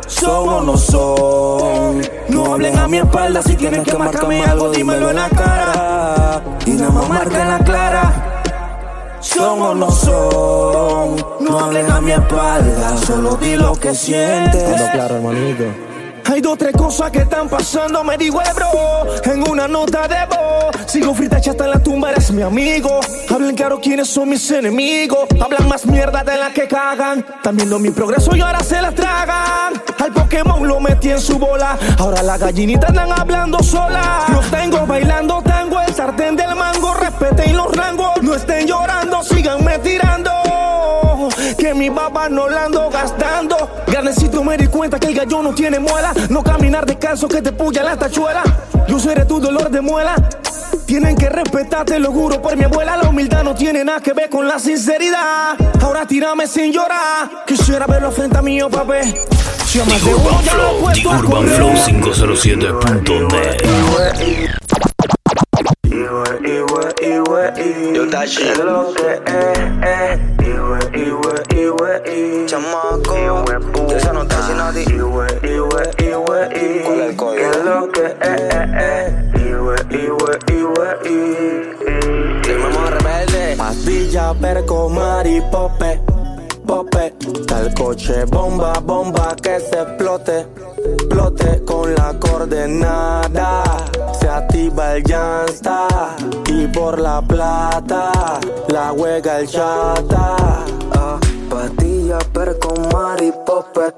Son 0.05 0.47
o 0.47 0.61
no 0.61 0.77
son. 0.77 2.01
No 2.29 2.53
hablen 2.53 2.77
a 2.77 2.87
mi 2.87 2.97
espalda 2.97 3.41
si 3.41 3.55
tienen 3.55 3.83
que 3.83 3.97
marcarme 3.97 4.43
algo, 4.43 4.69
dímelo 4.69 5.09
en 5.09 5.15
la 5.15 5.29
cara. 5.29 6.43
Y 6.67 6.71
nada 6.73 6.91
más 6.91 7.09
marca 7.09 7.45
la 7.45 7.57
clara. 7.57 8.32
Son 9.23 9.61
o 9.61 9.73
no 9.73 9.89
son. 9.89 11.15
No 11.39 11.59
hablen 11.59 11.89
a 11.89 12.01
mi 12.01 12.11
espalda, 12.11 12.97
solo 12.97 13.37
di 13.37 13.55
lo 13.55 13.73
que 13.73 13.95
sientes. 13.95 14.63
Todo 14.63 14.91
claro, 14.91 15.15
hermanito. 15.15 15.63
Hay 16.25 16.41
dos, 16.41 16.57
tres 16.57 16.73
cosas 16.73 17.09
que 17.11 17.19
están 17.19 17.47
pasando, 17.47 18.03
me 18.03 18.17
digo, 18.17 18.41
eh, 18.41 18.53
bro. 18.53 19.31
En 19.33 19.49
una 19.49 19.67
nota 19.67 20.07
de 20.07 20.25
voz. 20.25 20.53
Sigo 20.87 21.13
frita 21.13 21.37
hasta 21.37 21.63
en 21.63 21.71
la 21.71 21.79
tumba, 21.79 22.11
eres 22.11 22.31
mi 22.31 22.41
amigo. 22.41 22.99
Hablen 23.29 23.55
claro 23.55 23.79
quiénes 23.79 24.09
son 24.09 24.29
mis 24.29 24.51
enemigos. 24.51 25.27
Hablan 25.41 25.67
más 25.67 25.85
mierda 25.85 26.23
de 26.23 26.37
la 26.37 26.51
que 26.51 26.67
cagan. 26.67 27.19
Están 27.19 27.55
viendo 27.55 27.79
mi 27.79 27.91
progreso 27.91 28.35
y 28.35 28.41
ahora 28.41 28.61
se 28.61 28.81
la 28.81 28.91
tragan. 28.91 29.73
Al 29.99 30.13
Pokémon 30.13 30.67
lo 30.67 30.79
metí 30.79 31.09
en 31.09 31.21
su 31.21 31.39
bola. 31.39 31.77
Ahora 31.97 32.21
las 32.23 32.39
gallinitas 32.39 32.89
andan 32.89 33.11
hablando 33.11 33.61
sola. 33.63 34.25
Los 34.33 34.45
tengo 34.51 34.85
bailando 34.85 35.41
tango, 35.41 35.79
el 35.81 35.93
sartén 35.93 36.35
del 36.35 36.55
mango. 36.55 36.93
Respeten 36.93 37.55
los 37.55 37.75
rangos, 37.75 38.21
no 38.21 38.35
estén 38.35 38.62
No 42.29 42.47
la 42.47 42.65
ando 42.65 42.89
gastando. 42.89 43.55
Granecito 43.85 44.43
me 44.43 44.57
di 44.57 44.67
cuenta 44.67 44.99
que 44.99 45.07
el 45.07 45.15
gallo 45.15 45.41
no 45.41 45.53
tiene 45.53 45.79
muela. 45.79 46.13
No 46.29 46.41
caminar 46.41 46.85
descalzo 46.85 47.27
que 47.27 47.41
te 47.41 47.51
puya 47.51 47.83
la 47.83 47.97
tachuela. 47.97 48.43
Yo 48.87 48.97
seré 48.97 49.25
tu 49.25 49.41
dolor 49.41 49.69
de 49.69 49.81
muela. 49.81 50.15
Tienen 50.85 51.15
que 51.15 51.29
respetarte, 51.29 51.99
lo 51.99 52.11
juro 52.11 52.41
por 52.41 52.55
mi 52.55 52.63
abuela. 52.63 52.95
La 52.97 53.09
humildad 53.09 53.43
no 53.43 53.53
tiene 53.53 53.83
nada 53.83 53.99
que 53.99 54.13
ver 54.13 54.29
con 54.29 54.47
la 54.47 54.57
sinceridad. 54.57 55.57
Ahora 55.81 56.05
tírame 56.05 56.47
sin 56.47 56.71
llorar. 56.71 57.43
Quisiera 57.45 57.85
verlo 57.87 58.09
frente 58.11 58.37
a 58.37 58.41
mí, 58.41 58.61
oh, 58.61 58.69
papi. 58.69 59.13
Si 59.65 59.79
a 59.79 59.83
The 59.83 60.13
uno 60.13 60.15
Urban 60.15 60.43
he 60.43 60.49
Flow, 60.49 60.91
The 60.93 61.07
Urban. 61.07 61.47
Flow 61.47 61.73
507.net. 61.73 63.63
Yo 70.63 70.92
Perco, 84.41 84.89
mari, 84.89 85.41
pope, 85.51 86.01
pope. 86.65 87.13
Tal 87.47 87.73
coche, 87.73 88.25
bomba, 88.25 88.73
bomba, 88.81 89.35
que 89.41 89.59
se 89.59 89.81
explote, 89.81 90.47
explote 90.77 91.63
con 91.65 91.95
la 91.95 92.13
coordenada. 92.19 93.63
Se 94.19 94.27
activa 94.27 94.95
el 94.95 95.03
llanta 95.03 95.87
y 96.47 96.67
por 96.67 96.99
la 96.99 97.21
plata 97.21 98.39
la 98.67 98.89
juega 98.89 99.39
el 99.39 99.47
chata. 99.47 100.35
Ah, 100.95 101.19
patilla, 101.49 102.19
perco, 102.33 102.75
mari, 102.91 103.31
popet, 103.45 103.95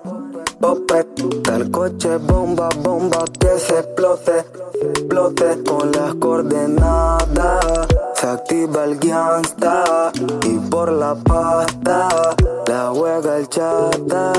popet. 0.59 1.07
Tal 1.43 1.71
coche, 1.71 2.17
bomba, 2.17 2.69
bomba, 2.81 3.25
que 3.39 3.59
se 3.59 3.79
explote, 3.79 4.45
explote 4.81 5.63
con 5.63 5.91
las 5.91 6.15
coordenadas. 6.15 7.94
Activa 8.25 8.85
el 8.85 8.97
gangsta 8.97 10.11
y 10.43 10.57
por 10.69 10.91
la 10.91 11.13
pasta 11.13 12.09
la 12.67 12.91
juega 12.91 13.37
el 13.37 13.47
chata. 13.47 14.33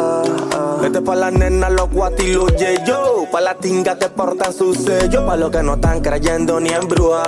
Vete 0.82 1.00
pa' 1.00 1.14
la 1.14 1.30
nena, 1.30 1.70
los 1.70 1.88
guatiluyes 1.92 2.82
yo. 2.84 3.26
Pa' 3.30 3.40
la 3.40 3.54
tinga 3.54 3.96
te 3.96 4.08
portan 4.08 4.52
su 4.52 4.74
sello. 4.74 5.24
Pa' 5.24 5.36
los 5.36 5.50
que 5.50 5.62
no 5.62 5.74
están 5.74 6.00
creyendo 6.00 6.58
ni 6.58 6.70
en 6.70 6.88
bruja. 6.88 7.22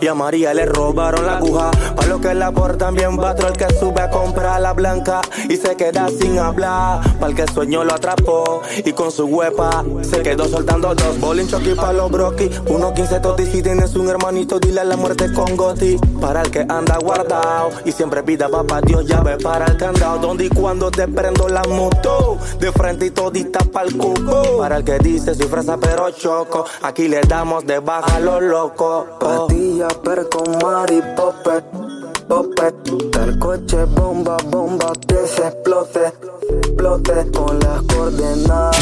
Y 0.00 0.06
a 0.06 0.14
María 0.14 0.54
le 0.54 0.66
robaron 0.66 1.26
la 1.26 1.36
aguja. 1.36 1.70
Pa' 1.96 2.06
lo 2.06 2.20
que 2.20 2.34
la 2.34 2.50
portan 2.52 2.94
bien 2.94 3.16
batro 3.16 3.48
el 3.48 3.56
que 3.56 3.66
sube 3.74 4.00
a 4.00 4.08
comprar 4.08 4.60
la 4.60 4.72
blanca 4.72 5.20
y 5.48 5.56
se 5.56 5.76
queda 5.76 6.08
sin 6.08 6.38
hablar. 6.38 7.00
Pa' 7.18 7.26
el 7.26 7.34
que 7.34 7.46
sueño 7.52 7.84
lo 7.84 7.94
atrapó 7.94 8.62
y 8.84 8.92
con 8.92 9.10
su 9.10 9.26
huepa 9.26 9.84
se 10.02 10.22
quedó 10.22 10.48
soltando 10.48 10.94
dos. 10.94 11.20
Bolin 11.20 11.46
choqui 11.48 11.74
pa' 11.74 11.92
los 11.92 12.10
broki. 12.10 12.50
Uno 12.68 12.94
quince 12.94 13.20
toti 13.20 13.44
si 13.46 13.62
tienes 13.62 13.94
un 13.94 14.08
hermanito, 14.08 14.58
dile 14.58 14.84
la 14.84 14.96
muerte 14.96 15.32
con 15.32 15.56
goti. 15.56 15.98
Para 16.20 16.42
el 16.42 16.50
que 16.50 16.60
anda 16.60 16.98
guardado 16.98 17.70
y 17.84 17.92
siempre 17.92 18.22
pida 18.22 18.48
papá 18.48 18.80
Dios 18.80 19.06
llave 19.06 19.36
para 19.36 19.66
el 19.66 19.76
candado. 19.76 20.18
Donde 20.18 20.46
y 20.46 20.48
cuando 20.48 20.90
te 20.90 21.06
prendo 21.08 21.48
la 21.48 21.62
moto, 21.64 22.38
de 22.58 22.72
frente 22.72 23.06
y 23.06 23.10
todita 23.10 23.60
pa'l 23.70 23.96
cuco. 23.96 24.58
Para 24.58 24.78
el 24.78 24.84
que 24.84 24.98
dice 24.98 25.34
soy 25.34 25.46
fresa 25.46 25.76
pero 25.76 26.10
choco, 26.10 26.64
aquí 26.82 27.08
le 27.08 27.20
damos 27.20 27.66
de 27.66 27.78
baja 27.80 28.16
a 28.16 28.20
los 28.20 28.42
locos. 28.42 29.06
Patilla, 29.90 30.02
perco, 30.02 30.44
mari, 30.62 31.02
popet, 31.16 31.64
popet. 32.28 32.74
El 33.18 33.38
coche 33.38 33.84
bomba, 33.86 34.36
bomba, 34.46 34.92
que 35.06 35.26
se 35.26 35.48
explote, 35.48 36.12
explote 36.48 37.30
con 37.32 37.58
las 37.58 37.82
coordenadas. 37.82 38.76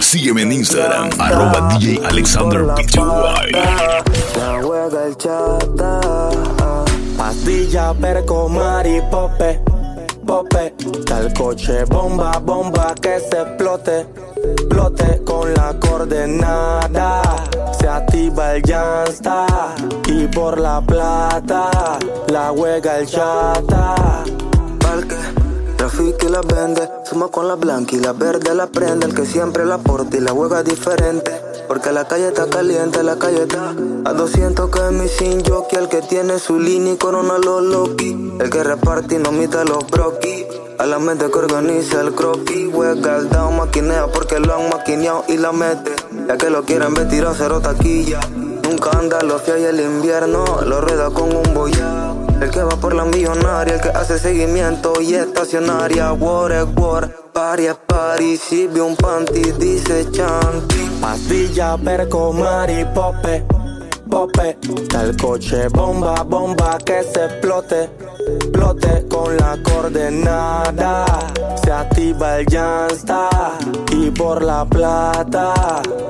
Sígueme 0.00 0.42
en 0.42 0.52
Instagram, 0.52 1.10
arroba 1.18 1.68
DJ 1.74 2.00
Alexander 2.06 2.66
PTY. 2.74 3.52
La 4.36 4.62
juega 4.62 5.06
el 5.06 5.16
chata. 5.16 6.00
Pastilla, 7.16 7.94
perco, 7.94 8.48
mari, 8.48 9.00
pope, 9.10 9.60
pope. 10.26 10.74
Tal 11.06 11.32
coche, 11.34 11.84
bomba, 11.86 12.38
bomba, 12.38 12.94
que 13.00 13.18
se 13.18 13.42
explote, 13.42 14.06
explote 14.44 15.22
con 15.24 15.52
la 15.54 15.78
coordenada. 15.78 17.22
Se 17.78 17.88
activa 17.88 18.54
el 18.56 18.62
llanta 18.62 19.46
y 20.06 20.26
por 20.28 20.58
la 20.60 20.80
plata 20.80 21.98
la 22.28 22.52
juega 22.54 22.98
el 22.98 23.06
chata. 23.06 24.24
Rafiki 25.80 26.28
la 26.28 26.42
vende, 26.42 26.86
suma 27.04 27.28
con 27.28 27.48
la 27.48 27.54
blanca 27.54 27.96
y 27.96 28.00
la 28.00 28.12
verde 28.12 28.54
la 28.54 28.66
prende, 28.66 29.06
el 29.06 29.14
que 29.14 29.24
siempre 29.24 29.64
la 29.64 29.78
porta 29.78 30.16
y 30.16 30.20
la 30.20 30.32
juega 30.32 30.62
diferente. 30.62 31.32
Porque 31.68 31.90
la 31.90 32.06
calle 32.06 32.28
está 32.28 32.50
caliente, 32.50 33.02
la 33.02 33.16
calle 33.16 33.44
está 33.44 33.74
a 34.04 34.12
200 34.12 34.70
que 34.70 34.78
es 34.78 34.92
mi 34.92 35.08
sin 35.08 35.42
jockey, 35.42 35.78
el 35.78 35.88
que 35.88 36.02
tiene 36.02 36.38
su 36.38 36.60
línea 36.60 36.92
y 36.92 36.96
corona 36.96 37.38
los 37.38 37.62
loki, 37.62 38.36
el 38.38 38.50
que 38.50 38.62
reparte 38.62 39.14
y 39.14 39.18
no 39.18 39.32
mita 39.32 39.64
los 39.64 39.86
broki. 39.86 40.44
A 40.80 40.86
la 40.86 40.98
mente 40.98 41.30
que 41.30 41.38
organiza 41.38 42.00
el 42.00 42.14
croquis, 42.14 42.70
juega 42.72 43.18
el 43.18 43.28
down, 43.28 43.58
maquinea 43.58 44.06
porque 44.06 44.40
lo 44.40 44.54
han 44.54 44.70
maquineado 44.70 45.24
y 45.28 45.36
la 45.36 45.52
mete. 45.52 45.94
Ya 46.26 46.38
que 46.38 46.48
lo 46.48 46.64
quieren 46.64 46.94
ver 46.94 47.06
tirado 47.06 47.34
cero 47.36 47.60
taquilla. 47.60 48.18
Nunca 48.64 48.88
anda 48.98 49.20
los 49.20 49.42
y 49.46 49.62
el 49.62 49.78
invierno 49.78 50.42
lo 50.64 50.80
rueda 50.80 51.10
con 51.10 51.36
un 51.36 51.52
boyao. 51.52 52.26
El 52.40 52.50
que 52.50 52.62
va 52.62 52.80
por 52.80 52.94
la 52.94 53.04
millonaria, 53.04 53.74
el 53.74 53.80
que 53.82 53.90
hace 53.90 54.18
seguimiento 54.18 54.94
y 55.02 55.16
estacionaria. 55.16 56.14
War 56.14 56.50
es 56.52 56.64
war, 56.74 57.14
party 57.34 57.66
es 57.66 57.74
party. 57.86 58.38
Si 58.38 58.64
un 58.64 58.96
panty, 58.96 59.52
dice 59.58 60.10
chanti. 60.10 60.90
Pastilla, 60.98 61.76
perco, 61.76 62.32
mari, 62.32 62.86
pope. 64.10 64.58
Tal 64.88 65.16
coche, 65.16 65.68
bomba, 65.68 66.22
bomba, 66.24 66.76
que 66.84 67.02
se 67.04 67.24
explote, 67.26 67.88
explote 68.26 69.06
con 69.08 69.36
la 69.36 69.56
coordenada. 69.62 71.06
Se 71.62 71.72
activa 71.72 72.40
el 72.40 72.46
llanta 72.46 73.30
y 73.92 74.10
por 74.10 74.42
la 74.42 74.64
plata 74.64 75.54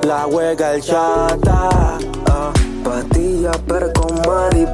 la 0.03 0.23
juega 0.23 0.73
el 0.73 0.81
chata. 0.81 1.97
Ah, 2.27 2.51
patilla, 2.83 3.51
perco, 3.67 4.07
mari, 4.25 4.65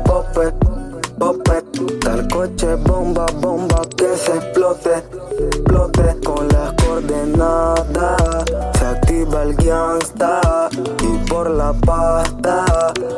popet, 1.18 1.64
popet. 1.78 2.00
Tal 2.00 2.28
coche, 2.30 2.76
bomba, 2.86 3.26
bomba, 3.42 3.82
que 3.98 4.08
se 4.18 4.36
explote, 4.36 4.94
explote 5.40 6.16
con 6.24 6.48
las 6.50 6.74
coordenadas. 6.84 8.46
Se 8.80 8.86
activa 8.86 9.44
el 9.44 9.56
gangsta 9.56 10.70
y 11.04 11.30
por 11.30 11.50
la 11.50 11.74
pasta 11.74 12.66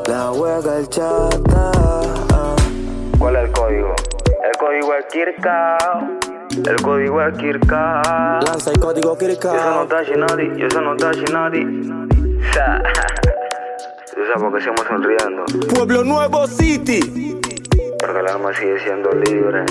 la 0.08 0.32
juega 0.34 0.78
el 0.78 0.90
chata. 0.90 1.72
¿Cuál 3.20 3.36
es 3.36 3.44
el 3.44 3.52
código? 3.52 3.94
El 4.44 4.58
código 4.58 4.94
es 4.96 5.06
Kirkao. 5.12 6.20
El 6.68 6.82
código 6.82 7.22
es 7.22 7.38
Kirkao. 7.38 8.40
Lanza 8.42 8.72
el 8.72 8.80
código 8.80 9.18
Y 9.20 9.26
eso 9.26 9.54
no 9.54 9.60
Kirka. 9.60 9.82
está 9.84 10.04
Shinadi, 10.04 10.52
y 10.62 10.64
eso 10.66 10.82
no 10.82 10.94
está 10.94 11.12
Shinadi. 11.12 11.90
Sa- 12.54 12.82
Tú 14.16 14.22
sabes 14.26 14.42
por 14.42 14.54
qué 14.54 14.60
seguimos 14.64 14.88
sonriendo. 14.88 15.46
Pueblo 15.76 16.04
Nuevo 16.04 16.48
City. 16.48 17.40
Porque 18.00 18.20
el 18.20 18.28
alma 18.28 18.54
sigue 18.54 18.80
siendo 18.80 19.10
libre. 19.12 19.66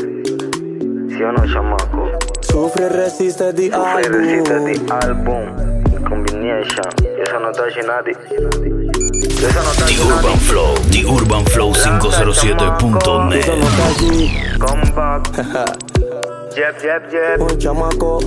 ¿Sí 1.08 1.22
o 1.22 1.32
no, 1.32 1.52
chamaco? 1.52 2.10
Sufre, 2.42 2.88
resiste, 2.88 3.52
di 3.52 3.70
Sufre 3.70 4.02
resiste 4.08 4.52
álbum. 4.52 4.64
the 4.66 5.06
album. 5.06 5.84
Combination. 6.08 6.84
Y 7.02 7.20
eso 7.22 7.40
no 7.40 7.50
está 7.50 7.68
Shinadi. 7.68 8.12
Y 8.12 9.44
eso 9.44 9.62
no 9.62 9.70
está 9.72 9.86
The. 9.86 10.00
Urban 10.02 10.38
Flow, 10.40 10.74
The 10.90 11.04
Urban 11.06 11.46
Flow 11.46 11.72
507.net. 11.72 13.38
Eso 13.38 13.56
no 13.56 13.66
está. 13.66 14.66
Come 14.66 14.90
back. 14.92 15.22
Jeb, 16.54 16.76
jeb, 16.80 17.10
jeb. 17.10 17.40
Un 17.40 17.58
chamaco. 17.58 18.20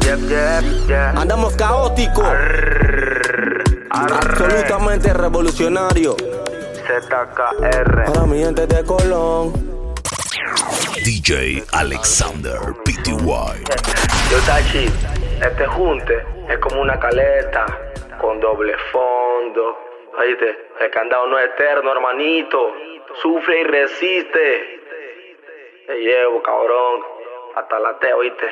Jeb, 0.00 0.20
jeb, 0.28 0.86
jeb. 0.86 1.18
Andamos 1.18 1.54
caóticos. 1.54 2.26
Absolutamente 3.90 5.12
revolucionario. 5.12 6.16
ZKR. 6.84 8.04
Para 8.04 8.26
mi 8.26 8.44
gente 8.44 8.66
de 8.66 8.84
Colón. 8.84 9.52
DJ 11.02 11.64
Alexander 11.72 12.58
PTY. 12.84 13.64
Yo 14.30 14.38
Tachi, 14.46 14.86
este 15.40 15.66
junte 15.66 16.22
es 16.48 16.58
como 16.58 16.82
una 16.82 16.98
caleta 17.00 17.64
con 18.20 18.38
doble 18.38 18.76
fondo. 18.92 19.78
Oíste, 20.18 20.68
el 20.80 20.90
candado 20.90 21.26
no 21.26 21.38
es 21.38 21.46
eterno, 21.52 21.90
hermanito. 21.90 22.74
Sufre 23.22 23.62
y 23.62 23.64
resiste. 23.64 24.80
Te 25.86 25.94
llevo, 25.94 26.42
cabrón. 26.42 27.00
Hasta 27.56 27.78
la 27.80 27.98
te, 27.98 28.12
oíste. 28.12 28.46